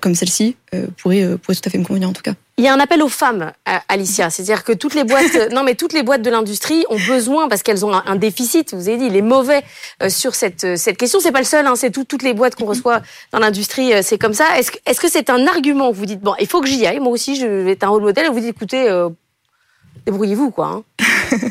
comme 0.01 0.15
celle-ci 0.15 0.55
pourrait, 0.99 1.37
pourrait 1.43 1.57
tout 1.57 1.63
à 1.67 1.71
fait 1.71 1.79
me 1.79 1.85
convenir 1.85 2.09
en 2.09 2.13
tout 2.13 2.23
cas. 2.23 2.35
Il 2.61 2.65
y 2.65 2.69
a 2.69 2.75
un 2.75 2.79
appel 2.79 3.03
aux 3.03 3.09
femmes, 3.09 3.53
euh, 3.71 3.73
Alicia. 3.89 4.29
C'est-à-dire 4.29 4.65
que 4.65 4.73
toutes 4.73 4.95
les 4.95 5.05
boîtes, 5.05 5.51
non 5.53 5.63
mais 5.63 5.77
toutes 5.77 5.95
les 5.95 6.03
boîtes 6.03 6.21
de 6.21 6.29
l'industrie 6.29 6.85
ont 6.91 6.99
besoin 7.09 7.49
parce 7.49 7.63
qu'elles 7.63 7.87
ont 7.87 7.95
un, 7.95 8.17
déficit. 8.17 8.75
Vous 8.75 8.87
avez 8.87 8.99
dit, 8.99 9.07
il 9.07 9.17
est 9.17 9.23
mauvais 9.23 9.63
euh, 10.03 10.11
sur 10.11 10.35
cette 10.35 10.65
euh, 10.65 10.77
cette 10.77 10.99
question. 10.99 11.21
C'est 11.21 11.33
pas 11.33 11.39
le 11.39 11.47
seul. 11.47 11.67
Hein, 11.67 11.75
c'est 11.75 11.91
tout- 11.91 12.05
toutes 12.05 12.23
les 12.23 12.35
boîtes 12.35 12.57
qu'on 12.57 12.67
reçoit 12.67 13.01
dans 13.33 13.39
l'industrie. 13.39 13.93
c'est 14.03 14.19
comme 14.19 14.35
ça. 14.35 14.59
Est-ce 14.59 14.73
que 14.73 14.79
est-ce 14.85 15.01
que 15.01 15.09
c'est 15.09 15.31
un 15.31 15.47
argument 15.47 15.89
où 15.89 15.95
vous 15.95 16.05
dites 16.05 16.21
bon, 16.21 16.35
il 16.39 16.47
faut 16.47 16.61
que 16.61 16.69
j'y 16.69 16.87
aille. 16.87 17.01
Moi 17.01 17.13
aussi, 17.13 17.35
je 17.37 17.47
vais 17.47 17.73
être 17.73 17.85
un 17.85 17.89
rôle 17.89 18.03
modèle. 18.03 18.27
Et 18.27 18.29
vous 18.29 18.41
dites 18.41 18.51
écoutez, 18.51 18.91
euh, 18.91 19.09
débrouillez-vous 20.05 20.51
quoi. 20.51 20.67
hein. 20.67 20.83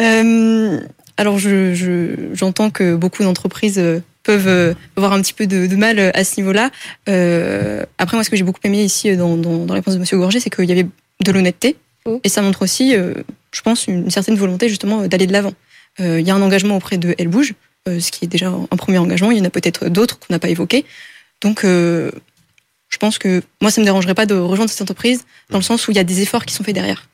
Euh, 0.00 0.80
alors, 1.16 1.38
je, 1.38 1.72
je, 1.72 2.34
j'entends 2.34 2.70
que 2.70 2.96
beaucoup 2.96 3.22
d'entreprises 3.22 3.80
peuvent 4.26 4.48
euh, 4.48 4.74
avoir 4.96 5.12
un 5.12 5.22
petit 5.22 5.32
peu 5.32 5.46
de, 5.46 5.66
de 5.66 5.76
mal 5.76 5.98
euh, 5.98 6.10
à 6.12 6.24
ce 6.24 6.40
niveau-là. 6.40 6.70
Euh, 7.08 7.84
après, 7.98 8.16
moi, 8.16 8.24
ce 8.24 8.30
que 8.30 8.36
j'ai 8.36 8.42
beaucoup 8.42 8.60
aimé 8.64 8.82
ici 8.82 9.16
dans, 9.16 9.36
dans, 9.36 9.64
dans 9.64 9.72
la 9.72 9.78
réponse 9.80 9.94
de 9.94 10.00
Monsieur 10.00 10.18
Gorgé, 10.18 10.40
c'est 10.40 10.50
qu'il 10.50 10.68
y 10.68 10.72
avait 10.72 10.86
de 11.24 11.32
l'honnêteté. 11.32 11.76
Mm. 12.06 12.16
Et 12.24 12.28
ça 12.28 12.42
montre 12.42 12.62
aussi, 12.62 12.94
euh, 12.96 13.14
je 13.52 13.62
pense, 13.62 13.86
une 13.86 14.10
certaine 14.10 14.34
volonté 14.34 14.68
justement 14.68 15.06
d'aller 15.06 15.26
de 15.26 15.32
l'avant. 15.32 15.54
Euh, 16.00 16.20
Il 16.20 16.26
y 16.26 16.30
a 16.30 16.34
un 16.34 16.42
engagement 16.42 16.76
auprès 16.76 16.98
de 16.98 17.14
Elle 17.18 17.28
Bouge, 17.28 17.54
euh, 17.88 18.00
ce 18.00 18.10
qui 18.10 18.24
est 18.24 18.28
déjà 18.28 18.48
un 18.48 18.76
premier 18.76 18.98
engagement. 18.98 19.30
Il 19.30 19.38
y 19.38 19.40
en 19.40 19.44
a 19.44 19.50
peut-être 19.50 19.88
d'autres 19.88 20.18
qu'on 20.18 20.34
n'a 20.34 20.40
pas 20.40 20.48
évoqués. 20.48 20.84
Donc, 21.40 21.64
euh, 21.64 22.10
je 22.88 22.98
pense 22.98 23.18
que 23.18 23.42
moi, 23.60 23.70
ça 23.70 23.80
me 23.80 23.86
dérangerait 23.86 24.14
pas 24.14 24.26
de 24.26 24.34
rejoindre 24.34 24.70
cette 24.70 24.82
entreprise 24.82 25.24
dans 25.50 25.58
le 25.58 25.64
sens 25.64 25.86
où 25.86 25.92
il 25.92 25.96
y 25.96 26.00
a 26.00 26.04
des 26.04 26.20
efforts 26.20 26.44
qui 26.44 26.54
sont 26.54 26.64
faits 26.64 26.74
derrière. 26.74 27.08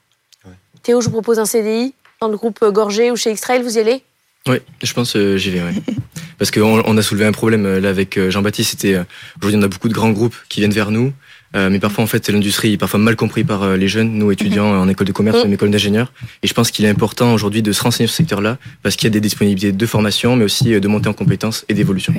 Théo, 0.82 1.00
je 1.00 1.06
vous 1.06 1.12
propose 1.12 1.38
un 1.38 1.44
CDI 1.44 1.94
dans 2.20 2.28
le 2.28 2.36
groupe 2.36 2.64
Gorgé 2.64 3.10
ou 3.10 3.16
chez 3.16 3.30
X-Trail. 3.30 3.62
Vous 3.62 3.76
y 3.76 3.80
allez? 3.80 4.02
Oui, 4.48 4.56
je 4.82 4.92
pense 4.92 5.14
euh, 5.16 5.36
j'y 5.36 5.50
vais. 5.50 5.60
Ouais. 5.60 5.74
Parce 6.38 6.50
qu'on 6.50 6.82
on 6.84 6.96
a 6.96 7.02
soulevé 7.02 7.24
un 7.26 7.32
problème 7.32 7.64
euh, 7.64 7.80
là 7.80 7.90
avec 7.90 8.16
euh, 8.18 8.30
Jean-Baptiste. 8.30 8.70
C'était 8.70 8.94
euh, 8.94 9.04
aujourd'hui 9.40 9.58
on 9.60 9.62
a 9.62 9.68
beaucoup 9.68 9.88
de 9.88 9.94
grands 9.94 10.10
groupes 10.10 10.34
qui 10.48 10.58
viennent 10.60 10.72
vers 10.72 10.90
nous, 10.90 11.12
euh, 11.54 11.70
mais 11.70 11.78
parfois 11.78 12.02
en 12.02 12.08
fait 12.08 12.28
l'industrie 12.28 12.72
est 12.72 12.76
parfois 12.78 12.98
mal 12.98 13.14
compris 13.14 13.44
par 13.44 13.76
les 13.76 13.86
jeunes, 13.86 14.12
nous 14.12 14.32
étudiants 14.32 14.66
en 14.80 14.88
école 14.88 15.06
de 15.06 15.12
commerce, 15.12 15.36
Mhm. 15.38 15.44
même 15.44 15.52
école 15.54 15.70
d'ingénieur. 15.70 16.12
Et 16.42 16.48
je 16.48 16.54
pense 16.54 16.72
qu'il 16.72 16.84
est 16.84 16.88
important 16.88 17.32
aujourd'hui 17.34 17.62
de 17.62 17.70
se 17.72 17.82
renseigner 17.82 18.08
sur 18.08 18.14
ce 18.14 18.18
secteur-là 18.18 18.58
parce 18.82 18.96
qu'il 18.96 19.06
y 19.06 19.10
a 19.10 19.10
des 19.10 19.20
disponibilités 19.20 19.70
de 19.70 19.86
formation, 19.86 20.34
mais 20.34 20.44
aussi 20.44 20.80
de 20.80 20.88
montée 20.88 21.08
en 21.08 21.12
compétences 21.12 21.64
et 21.68 21.74
d'évolution. 21.74 22.12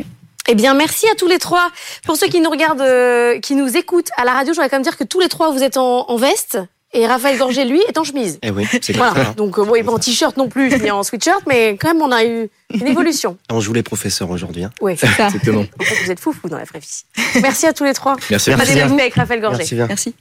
Eh 0.50 0.56
bien, 0.56 0.74
merci 0.74 1.06
à 1.08 1.16
tous 1.16 1.28
les 1.28 1.40
trois. 1.40 1.72
Pour 2.06 2.18
ceux 2.18 2.28
qui 2.28 2.42
nous 2.42 2.50
regardent, 2.50 2.82
euh, 2.82 3.40
qui 3.40 3.56
nous 3.56 3.78
écoutent 3.78 4.10
à 4.18 4.26
la 4.26 4.34
radio, 4.34 4.52
je 4.54 4.58
voudrais 4.58 4.70
quand 4.70 4.76
même 4.76 4.84
dire 4.84 4.98
que 4.98 5.06
tous 5.06 5.22
les 5.22 5.30
trois, 5.30 5.52
vous 5.52 5.64
êtes 5.64 5.78
en, 5.78 6.06
en 6.10 6.18
veste. 6.18 6.58
Et 6.96 7.08
Raphaël 7.08 7.38
Gorgé, 7.40 7.66
lui, 7.66 7.82
est 7.88 7.98
en 7.98 8.04
chemise. 8.04 8.38
Eh 8.44 8.52
oui, 8.52 8.68
c'est 8.82 8.96
Voilà. 8.96 9.14
clair. 9.14 9.34
Donc, 9.36 9.58
euh, 9.58 9.66
bon, 9.66 9.74
il 9.76 9.80
est 9.80 9.84
pas 9.84 9.94
en 9.94 9.98
t-shirt 9.98 10.38
non 10.38 10.48
plus, 10.48 10.70
ni 10.80 10.92
en 10.92 11.02
sweatshirt, 11.02 11.42
mais 11.48 11.76
quand 11.80 11.88
même, 11.88 12.02
on 12.04 12.12
a 12.12 12.24
eu 12.24 12.50
une 12.72 12.88
évolution. 12.88 13.38
On 13.52 13.60
joue 13.60 13.74
les 13.74 13.82
professeurs 13.82 14.30
aujourd'hui. 14.30 14.64
Hein. 14.64 14.70
Oui. 14.80 14.94
C'est 14.98 15.08
ça. 15.08 15.26
Exactement. 15.28 15.62
En 15.80 15.84
fait, 15.84 15.96
vous 16.06 16.12
êtes 16.12 16.20
foufou 16.20 16.50
dans 16.50 16.58
la 16.58 16.66
vraie 16.66 16.80
vie. 16.80 17.04
Merci 17.42 17.66
à 17.66 17.74
tous 17.74 17.84
les 17.84 17.94
trois. 17.94 18.16
Merci. 18.30 18.52
Merci. 18.52 18.80
Avec 18.80 19.16
Raphaël 19.16 19.42
Gorgé. 19.42 19.58
Merci 19.58 19.76
bien. 19.76 19.88
Merci. 19.88 20.14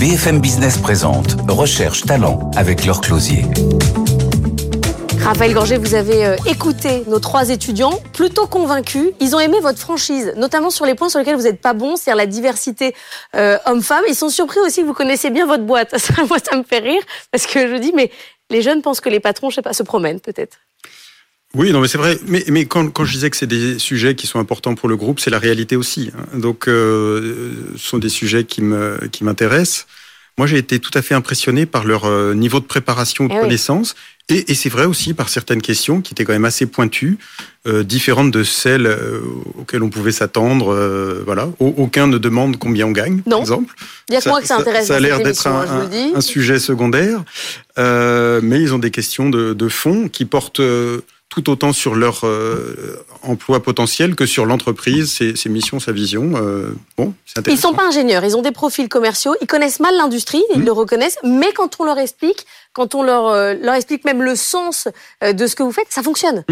BFM 0.00 0.40
Business 0.40 0.78
présente 0.78 1.36
Recherche 1.48 2.02
Talent 2.02 2.50
avec 2.56 2.86
Laure 2.86 3.00
Closier. 3.00 3.44
Raphaël 5.26 5.54
Gorgé, 5.54 5.76
vous 5.76 5.94
avez 5.94 6.24
euh, 6.24 6.36
écouté 6.46 7.02
nos 7.08 7.18
trois 7.18 7.48
étudiants, 7.50 8.00
plutôt 8.12 8.46
convaincus. 8.46 9.10
Ils 9.20 9.34
ont 9.34 9.40
aimé 9.40 9.56
votre 9.60 9.80
franchise, 9.80 10.32
notamment 10.36 10.70
sur 10.70 10.86
les 10.86 10.94
points 10.94 11.08
sur 11.08 11.18
lesquels 11.18 11.34
vous 11.34 11.42
n'êtes 11.42 11.60
pas 11.60 11.72
bon, 11.72 11.96
c'est-à-dire 11.96 12.16
la 12.18 12.26
diversité 12.26 12.94
euh, 13.34 13.58
homme-femme. 13.66 14.04
Ils 14.08 14.14
sont 14.14 14.28
surpris 14.28 14.60
aussi 14.60 14.82
que 14.82 14.86
vous 14.86 14.94
connaissez 14.94 15.30
bien 15.30 15.44
votre 15.44 15.64
boîte. 15.64 15.98
Ça, 15.98 16.14
moi, 16.28 16.38
ça 16.38 16.56
me 16.56 16.62
fait 16.62 16.78
rire, 16.78 17.02
parce 17.32 17.44
que 17.46 17.68
je 17.68 17.74
dis, 17.74 17.92
mais 17.92 18.12
les 18.50 18.62
jeunes 18.62 18.82
pensent 18.82 19.00
que 19.00 19.08
les 19.08 19.18
patrons, 19.18 19.50
je 19.50 19.56
sais 19.56 19.62
pas, 19.62 19.72
se 19.72 19.82
promènent 19.82 20.20
peut-être. 20.20 20.58
Oui, 21.54 21.72
non, 21.72 21.80
mais 21.80 21.88
c'est 21.88 21.98
vrai. 21.98 22.20
Mais, 22.28 22.44
mais 22.46 22.66
quand, 22.66 22.88
quand 22.90 23.04
je 23.04 23.14
disais 23.14 23.28
que 23.28 23.36
c'est 23.36 23.48
des 23.48 23.80
sujets 23.80 24.14
qui 24.14 24.28
sont 24.28 24.38
importants 24.38 24.76
pour 24.76 24.88
le 24.88 24.96
groupe, 24.96 25.18
c'est 25.18 25.30
la 25.30 25.40
réalité 25.40 25.74
aussi. 25.74 26.12
hein. 26.16 26.38
Donc, 26.38 26.68
euh, 26.68 27.74
ce 27.76 27.88
sont 27.88 27.98
des 27.98 28.10
sujets 28.10 28.44
qui 28.44 28.62
m'intéressent. 28.62 29.86
Moi, 30.38 30.46
j'ai 30.46 30.58
été 30.58 30.80
tout 30.80 30.90
à 30.92 31.00
fait 31.00 31.14
impressionné 31.14 31.64
par 31.64 31.84
leur 31.84 32.04
euh, 32.04 32.34
niveau 32.34 32.60
de 32.60 32.66
préparation, 32.66 33.24
de 33.24 33.32
Eh 33.32 33.36
oui. 33.40 33.40
Et, 34.28 34.50
et 34.50 34.54
c'est 34.54 34.68
vrai 34.68 34.84
aussi 34.86 35.14
par 35.14 35.28
certaines 35.28 35.62
questions 35.62 36.00
qui 36.00 36.12
étaient 36.14 36.24
quand 36.24 36.32
même 36.32 36.44
assez 36.44 36.66
pointues, 36.66 37.16
euh, 37.66 37.82
différentes 37.84 38.30
de 38.30 38.42
celles 38.42 38.86
euh, 38.86 39.20
auxquelles 39.58 39.82
on 39.82 39.88
pouvait 39.90 40.12
s'attendre. 40.12 40.72
euh, 40.72 41.22
voilà, 41.24 41.48
Au- 41.60 41.74
aucun 41.76 42.06
ne 42.06 42.18
demande 42.18 42.56
combien 42.58 42.86
on 42.86 42.92
gagne, 42.92 43.16
Non. 43.26 43.30
par 43.30 43.40
exemple. 43.40 43.74
Il 44.08 44.14
y 44.14 44.16
a 44.16 44.20
que 44.20 44.28
moi 44.28 44.40
que 44.40 44.46
ça 44.46 44.58
intéresse 44.58 44.86
Ça 44.88 44.94
a 44.94 45.00
dans 45.00 45.02
l'air 45.04 45.20
d'être 45.20 45.46
un, 45.46 45.62
hein, 45.62 45.90
un 46.14 46.20
sujet 46.20 46.58
secondaire, 46.58 47.22
euh, 47.78 48.40
mais 48.42 48.60
ils 48.60 48.74
ont 48.74 48.78
des 48.78 48.90
questions 48.90 49.28
de, 49.30 49.52
de 49.52 49.68
fond 49.68 50.08
qui 50.08 50.24
portent 50.24 50.60
euh, 50.60 51.00
tout 51.28 51.50
autant 51.50 51.72
sur 51.72 51.94
leur 51.94 52.20
euh, 52.24 53.04
emploi 53.22 53.60
potentiel 53.62 54.14
que 54.14 54.26
sur 54.26 54.46
l'entreprise, 54.46 55.10
ses, 55.10 55.34
ses 55.36 55.48
missions, 55.48 55.80
sa 55.80 55.92
vision. 55.92 56.32
Euh, 56.36 56.70
bon, 56.96 57.14
c'est 57.26 57.46
Ils 57.48 57.58
sont 57.58 57.74
pas 57.74 57.86
ingénieurs, 57.88 58.24
ils 58.24 58.36
ont 58.36 58.42
des 58.42 58.52
profils 58.52 58.88
commerciaux, 58.88 59.34
ils 59.40 59.46
connaissent 59.46 59.80
mal 59.80 59.94
l'industrie, 59.96 60.42
ils 60.54 60.60
Mhm. 60.60 60.66
le 60.66 60.72
reconnaissent, 60.72 61.18
mais 61.24 61.52
quand 61.52 61.76
on 61.80 61.84
leur 61.84 61.98
explique, 61.98 62.46
quand 62.72 62.94
on 62.94 63.02
leur, 63.02 63.26
euh, 63.26 63.54
leur 63.60 63.74
explique 63.74 64.04
même 64.04 64.22
le 64.22 64.36
sens 64.36 64.88
euh, 65.24 65.32
de 65.32 65.46
ce 65.46 65.56
que 65.56 65.62
vous 65.62 65.72
faites, 65.72 65.88
ça 65.90 66.02
fonctionne. 66.02 66.44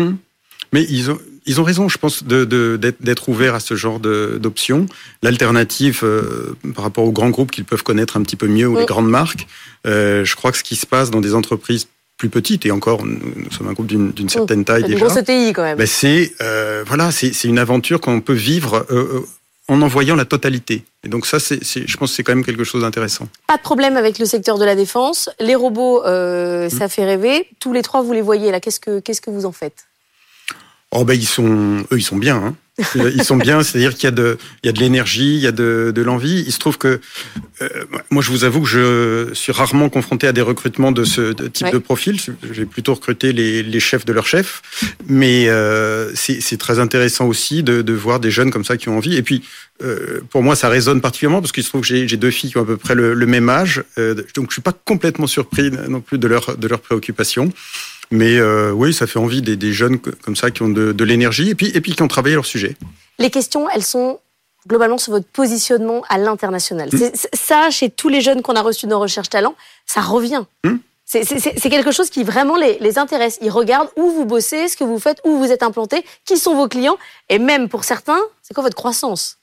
Mais 0.72 0.84
ils 0.90 1.10
ont, 1.12 1.18
ils 1.46 1.60
ont 1.60 1.64
raison, 1.64 1.88
je 1.88 1.98
pense, 1.98 2.24
de- 2.24 2.44
de- 2.44 2.76
d'être 2.76 3.00
d'être 3.00 3.28
ouverts 3.28 3.54
à 3.54 3.60
ce 3.60 3.76
genre 3.76 4.00
de- 4.00 4.38
d'options. 4.42 4.86
L'alternative 5.22 6.00
euh, 6.02 6.56
par 6.74 6.82
rapport 6.84 7.04
aux 7.04 7.12
grands 7.12 7.30
groupes 7.30 7.52
qu'ils 7.52 7.64
peuvent 7.64 7.84
connaître 7.84 8.16
un 8.16 8.22
petit 8.22 8.34
peu 8.36 8.48
mieux 8.48 8.66
ou 8.66 8.76
les 8.76 8.86
grandes 8.86 9.08
marques, 9.08 9.46
euh, 9.86 10.24
je 10.24 10.34
crois 10.34 10.50
que 10.50 10.58
ce 10.58 10.64
qui 10.64 10.74
se 10.76 10.86
passe 10.86 11.10
dans 11.10 11.20
des 11.20 11.34
entreprises 11.34 11.86
plus 12.16 12.28
petites, 12.28 12.64
et 12.64 12.70
encore, 12.70 13.04
nous, 13.04 13.18
nous 13.36 13.50
sommes 13.50 13.68
un 13.68 13.72
groupe 13.72 13.88
d'une 13.88 14.12
d'une 14.12 14.28
certaine 14.28 14.64
taille 14.64 14.84
déjà, 14.84 14.98
grosse 14.98 15.16
ETI 15.16 15.52
quand 15.52 15.62
même. 15.62 15.76
ben 15.76 15.86
c'est 15.86 16.32
euh, 16.40 16.84
voilà, 16.86 17.10
c'est 17.10 17.44
une 17.44 17.58
aventure 17.58 18.00
qu'on 18.00 18.20
peut 18.20 18.32
vivre 18.34 18.86
euh, 18.90 19.18
euh, 19.18 19.26
en 19.68 19.82
en 19.82 19.88
voyant 19.88 20.14
la 20.14 20.24
totalité. 20.24 20.84
Et 21.04 21.08
donc 21.08 21.26
ça, 21.26 21.38
c'est, 21.40 21.60
je 21.62 21.96
pense, 21.96 22.10
que 22.10 22.16
c'est 22.16 22.22
quand 22.22 22.34
même 22.34 22.44
quelque 22.44 22.64
chose 22.64 22.82
d'intéressant. 22.82 23.28
Pas 23.46 23.56
de 23.56 23.62
problème 23.62 23.96
avec 23.96 24.18
le 24.18 24.26
secteur 24.26 24.58
de 24.58 24.64
la 24.64 24.74
défense. 24.74 25.28
Les 25.40 25.54
robots, 25.54 26.04
euh, 26.04 26.68
ça 26.68 26.88
fait 26.88 27.04
rêver. 27.04 27.48
Tous 27.60 27.72
les 27.72 27.82
trois, 27.82 28.02
vous 28.02 28.12
les 28.12 28.22
voyez 28.22 28.50
là. 28.50 28.60
Qu'est-ce 28.60 28.80
que, 28.80 29.00
qu'est-ce 29.00 29.20
que 29.20 29.30
vous 29.30 29.46
en 29.46 29.52
faites? 29.52 29.86
Oh 30.90 31.04
ben 31.04 31.14
ils 31.14 31.26
sont, 31.26 31.84
eux, 31.90 31.98
ils 31.98 32.04
sont 32.04 32.16
bien. 32.16 32.36
Hein. 32.36 32.54
Ils 32.94 33.22
sont 33.22 33.36
bien, 33.36 33.62
c'est-à-dire 33.62 33.94
qu'il 33.94 34.04
y 34.04 34.08
a 34.08 34.10
de, 34.10 34.36
il 34.62 34.66
y 34.66 34.68
a 34.68 34.72
de 34.72 34.80
l'énergie, 34.80 35.34
il 35.36 35.40
y 35.40 35.46
a 35.46 35.52
de, 35.52 35.92
de 35.94 36.02
l'envie. 36.02 36.42
Il 36.44 36.52
se 36.52 36.58
trouve 36.58 36.76
que, 36.76 37.00
euh, 37.62 37.68
moi, 38.10 38.20
je 38.20 38.30
vous 38.30 38.42
avoue 38.42 38.62
que 38.62 38.68
je 38.68 39.30
suis 39.34 39.52
rarement 39.52 39.88
confronté 39.88 40.26
à 40.26 40.32
des 40.32 40.40
recrutements 40.40 40.90
de 40.90 41.04
ce 41.04 41.32
type 41.32 41.66
Ouais. 41.66 41.72
de 41.72 41.78
profil. 41.78 42.18
J'ai 42.52 42.66
plutôt 42.66 42.94
recruté 42.94 43.32
les, 43.32 43.62
les 43.62 43.80
chefs 43.80 44.04
de 44.04 44.12
leurs 44.12 44.26
chefs, 44.26 44.60
mais 45.06 45.48
euh, 45.48 46.10
c'est 46.14 46.58
très 46.58 46.80
intéressant 46.80 47.26
aussi 47.26 47.62
de, 47.62 47.80
de 47.80 47.92
voir 47.92 48.18
des 48.18 48.32
jeunes 48.32 48.50
comme 48.50 48.64
ça 48.64 48.76
qui 48.76 48.88
ont 48.88 48.96
envie. 48.96 49.14
Et 49.16 49.22
puis, 49.22 49.42
euh, 49.82 50.20
pour 50.30 50.42
moi, 50.42 50.56
ça 50.56 50.68
résonne 50.68 51.00
particulièrement 51.00 51.40
parce 51.40 51.52
qu'il 51.52 51.62
se 51.62 51.68
trouve 51.68 51.82
que 51.82 51.86
j'ai 51.86 52.08
j'ai 52.08 52.16
deux 52.16 52.30
filles 52.30 52.50
qui 52.50 52.58
ont 52.58 52.62
à 52.62 52.66
peu 52.66 52.76
près 52.76 52.94
le, 52.96 53.14
le 53.14 53.26
même 53.26 53.48
âge, 53.48 53.82
euh, 53.98 54.14
donc 54.34 54.50
je 54.50 54.54
suis 54.54 54.62
pas 54.62 54.72
complètement 54.84 55.26
surpris 55.26 55.70
non 55.88 56.00
plus 56.00 56.18
de 56.18 56.26
leur 56.28 56.56
de 56.56 56.68
leurs 56.68 56.80
préoccupations. 56.80 57.52
Mais 58.10 58.36
euh, 58.38 58.70
oui, 58.72 58.92
ça 58.94 59.06
fait 59.06 59.18
envie 59.18 59.42
des, 59.42 59.56
des 59.56 59.72
jeunes 59.72 59.98
comme 59.98 60.36
ça 60.36 60.50
qui 60.50 60.62
ont 60.62 60.68
de, 60.68 60.92
de 60.92 61.04
l'énergie 61.04 61.50
et 61.50 61.54
puis, 61.54 61.70
et 61.74 61.80
puis 61.80 61.94
qui 61.94 62.02
ont 62.02 62.08
travaillé 62.08 62.34
leur 62.34 62.46
sujet. 62.46 62.76
Les 63.18 63.30
questions, 63.30 63.68
elles 63.70 63.82
sont 63.84 64.20
globalement 64.68 64.98
sur 64.98 65.12
votre 65.12 65.26
positionnement 65.26 66.02
à 66.08 66.18
l'international. 66.18 66.88
Mm. 66.92 66.98
C'est- 66.98 67.28
Ça, 67.36 67.70
chez 67.70 67.90
tous 67.90 68.08
les 68.08 68.20
jeunes 68.20 68.42
qu'on 68.42 68.56
a 68.56 68.62
reçus 68.62 68.86
dans 68.86 69.00
Recherche 69.00 69.28
Talent, 69.30 69.54
ça 69.86 70.00
revient. 70.00 70.44
Mm. 70.64 70.76
C'est- 71.06 71.24
c'est 71.24 71.70
quelque 71.70 71.92
chose 71.92 72.08
qui 72.10 72.24
vraiment 72.24 72.56
les, 72.56 72.78
les 72.80 72.98
intéresse. 72.98 73.38
Ils 73.42 73.50
regardent 73.50 73.90
où 73.96 74.10
vous 74.10 74.24
bossez, 74.24 74.68
ce 74.68 74.76
que 74.76 74.84
vous 74.84 74.98
faites, 74.98 75.20
où 75.24 75.38
vous 75.38 75.52
êtes 75.52 75.62
implanté, 75.62 76.04
qui 76.24 76.36
sont 76.38 76.54
vos 76.56 76.66
clients, 76.66 76.96
et 77.28 77.38
même 77.38 77.68
pour 77.68 77.84
certains, 77.84 78.20
c'est 78.42 78.54
quoi 78.54 78.62
votre 78.64 78.74
croissance? 78.76 79.36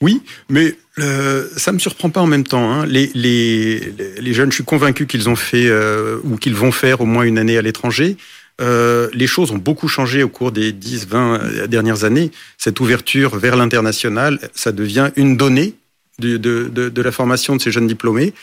Oui, 0.00 0.22
mais 0.48 0.76
euh, 0.98 1.48
ça 1.56 1.72
me 1.72 1.78
surprend 1.78 2.10
pas 2.10 2.20
en 2.20 2.26
même 2.26 2.44
temps. 2.44 2.70
Hein. 2.70 2.86
Les, 2.86 3.10
les, 3.14 3.92
les, 4.20 4.32
jeunes, 4.34 4.50
je 4.50 4.56
suis 4.56 4.64
convaincu 4.64 5.06
qu'ils 5.06 5.28
ont 5.28 5.36
fait 5.36 5.66
euh, 5.66 6.18
ou 6.24 6.36
qu'ils 6.36 6.54
vont 6.54 6.72
faire 6.72 7.00
au 7.00 7.06
moins 7.06 7.24
une 7.24 7.38
année 7.38 7.56
à 7.56 7.62
l'étranger. 7.62 8.16
Euh, 8.60 9.08
les 9.12 9.26
choses 9.26 9.50
ont 9.50 9.58
beaucoup 9.58 9.88
changé 9.88 10.22
au 10.22 10.28
cours 10.28 10.52
des 10.52 10.72
10, 10.72 11.06
20 11.08 11.66
dernières 11.68 12.04
années. 12.04 12.30
Cette 12.58 12.80
ouverture 12.80 13.36
vers 13.36 13.56
l'international, 13.56 14.38
ça 14.54 14.72
devient 14.72 15.10
une 15.16 15.36
donnée 15.36 15.74
de, 16.18 16.36
de, 16.36 16.68
de, 16.72 16.88
de, 16.88 17.02
la 17.02 17.10
formation 17.10 17.56
de 17.56 17.60
ces 17.60 17.72
jeunes 17.72 17.88
diplômés. 17.88 18.34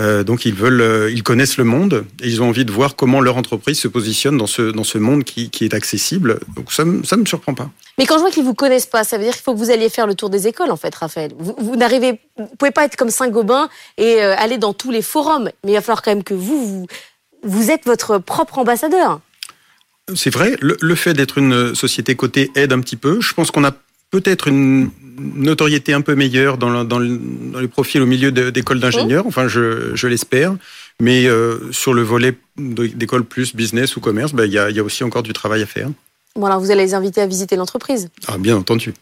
Euh, 0.00 0.24
donc 0.24 0.46
ils 0.46 0.54
veulent, 0.54 0.80
euh, 0.80 1.10
ils 1.10 1.22
connaissent 1.22 1.58
le 1.58 1.64
monde 1.64 2.06
et 2.22 2.28
ils 2.28 2.42
ont 2.42 2.48
envie 2.48 2.64
de 2.64 2.72
voir 2.72 2.96
comment 2.96 3.20
leur 3.20 3.36
entreprise 3.36 3.78
se 3.78 3.88
positionne 3.88 4.38
dans 4.38 4.46
ce 4.46 4.70
dans 4.70 4.84
ce 4.84 4.96
monde 4.96 5.24
qui, 5.24 5.50
qui 5.50 5.64
est 5.66 5.74
accessible. 5.74 6.40
Donc 6.56 6.72
ça 6.72 6.84
ça 7.04 7.16
me 7.16 7.26
surprend 7.26 7.52
pas. 7.52 7.70
Mais 7.98 8.06
quand 8.06 8.14
je 8.14 8.20
vois 8.20 8.30
qu'ils 8.30 8.44
vous 8.44 8.54
connaissent 8.54 8.86
pas, 8.86 9.04
ça 9.04 9.18
veut 9.18 9.24
dire 9.24 9.34
qu'il 9.34 9.42
faut 9.42 9.52
que 9.52 9.58
vous 9.58 9.70
alliez 9.70 9.90
faire 9.90 10.06
le 10.06 10.14
tour 10.14 10.30
des 10.30 10.46
écoles 10.46 10.70
en 10.70 10.76
fait, 10.76 10.94
Raphaël. 10.94 11.32
Vous, 11.38 11.54
vous 11.58 11.76
n'arrivez, 11.76 12.18
vous 12.38 12.48
pouvez 12.58 12.70
pas 12.70 12.84
être 12.84 12.96
comme 12.96 13.10
Saint-Gobain 13.10 13.68
et 13.98 14.22
euh, 14.22 14.34
aller 14.38 14.56
dans 14.56 14.72
tous 14.72 14.90
les 14.90 15.02
forums. 15.02 15.50
Mais 15.64 15.72
il 15.72 15.74
va 15.74 15.82
falloir 15.82 16.00
quand 16.02 16.12
même 16.12 16.24
que 16.24 16.34
vous 16.34 16.66
vous, 16.66 16.86
vous 17.42 17.70
êtes 17.70 17.84
votre 17.84 18.16
propre 18.18 18.58
ambassadeur. 18.58 19.20
C'est 20.14 20.30
vrai, 20.30 20.56
le, 20.60 20.78
le 20.80 20.94
fait 20.94 21.12
d'être 21.12 21.36
une 21.36 21.74
société 21.74 22.16
cotée 22.16 22.50
aide 22.54 22.72
un 22.72 22.80
petit 22.80 22.96
peu. 22.96 23.20
Je 23.20 23.34
pense 23.34 23.50
qu'on 23.50 23.64
a 23.64 23.72
peut-être 24.10 24.48
une 24.48 24.90
notoriété 25.18 25.92
un 25.92 26.00
peu 26.00 26.14
meilleure 26.14 26.58
dans, 26.58 26.70
le, 26.70 26.84
dans, 26.84 26.98
le, 26.98 27.18
dans 27.52 27.60
les 27.60 27.68
profils 27.68 28.00
au 28.00 28.06
milieu 28.06 28.32
d'écoles 28.32 28.80
d'ingénieurs, 28.80 29.26
enfin 29.26 29.48
je, 29.48 29.94
je 29.94 30.06
l'espère, 30.06 30.56
mais 31.00 31.26
euh, 31.26 31.70
sur 31.72 31.94
le 31.94 32.02
volet 32.02 32.36
d'école 32.56 33.24
plus 33.24 33.54
business 33.54 33.96
ou 33.96 34.00
commerce, 34.00 34.32
ben, 34.32 34.44
il 34.44 34.50
ben, 34.50 34.54
y, 34.54 34.58
a, 34.58 34.70
y 34.70 34.78
a 34.78 34.82
aussi 34.82 35.04
encore 35.04 35.22
du 35.22 35.32
travail 35.32 35.62
à 35.62 35.66
faire. 35.66 35.88
Voilà, 36.36 36.58
vous 36.58 36.70
allez 36.70 36.84
les 36.84 36.94
inviter 36.94 37.20
à 37.20 37.26
visiter 37.26 37.56
l'entreprise. 37.56 38.08
Ah, 38.28 38.38
bien 38.38 38.56
entendu. 38.56 38.94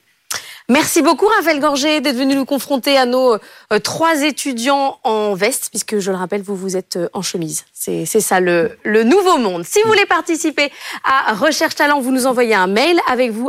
Merci 0.70 1.00
beaucoup 1.00 1.24
Raphaël 1.26 1.60
Gorgé 1.60 2.02
d'être 2.02 2.18
venu 2.18 2.34
nous 2.34 2.44
confronter 2.44 2.98
à 2.98 3.06
nos 3.06 3.32
euh, 3.32 3.78
trois 3.82 4.22
étudiants 4.22 4.98
en 5.02 5.32
veste, 5.32 5.70
puisque 5.70 5.98
je 5.98 6.10
le 6.10 6.18
rappelle, 6.18 6.42
vous 6.42 6.56
vous 6.56 6.76
êtes 6.76 6.96
euh, 6.96 7.08
en 7.14 7.22
chemise. 7.22 7.64
C'est 7.72 8.04
ça 8.04 8.38
le, 8.38 8.76
nouveau 8.84 9.38
monde. 9.38 9.64
Si 9.64 9.80
vous 9.82 9.88
voulez 9.88 10.04
participer 10.04 10.70
à 11.04 11.32
Recherche 11.32 11.74
Talent, 11.74 12.00
vous 12.00 12.12
nous 12.12 12.26
envoyez 12.26 12.54
un 12.54 12.66
mail 12.66 13.00
avec 13.10 13.30
vous 13.30 13.48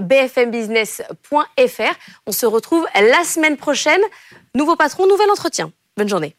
bfmbusiness.fr. 0.00 1.94
On 2.26 2.32
se 2.32 2.46
retrouve 2.46 2.84
la 2.96 3.22
semaine 3.22 3.56
prochaine. 3.56 4.00
Nouveau 4.56 4.74
patron, 4.74 5.06
nouvel 5.06 5.30
entretien. 5.30 5.70
Bonne 5.96 6.08
journée. 6.08 6.34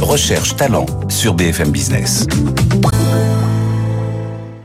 Recherche 0.00 0.56
Talent 0.56 0.86
sur 1.10 1.34
BFM 1.34 1.70
Business. 1.70 2.26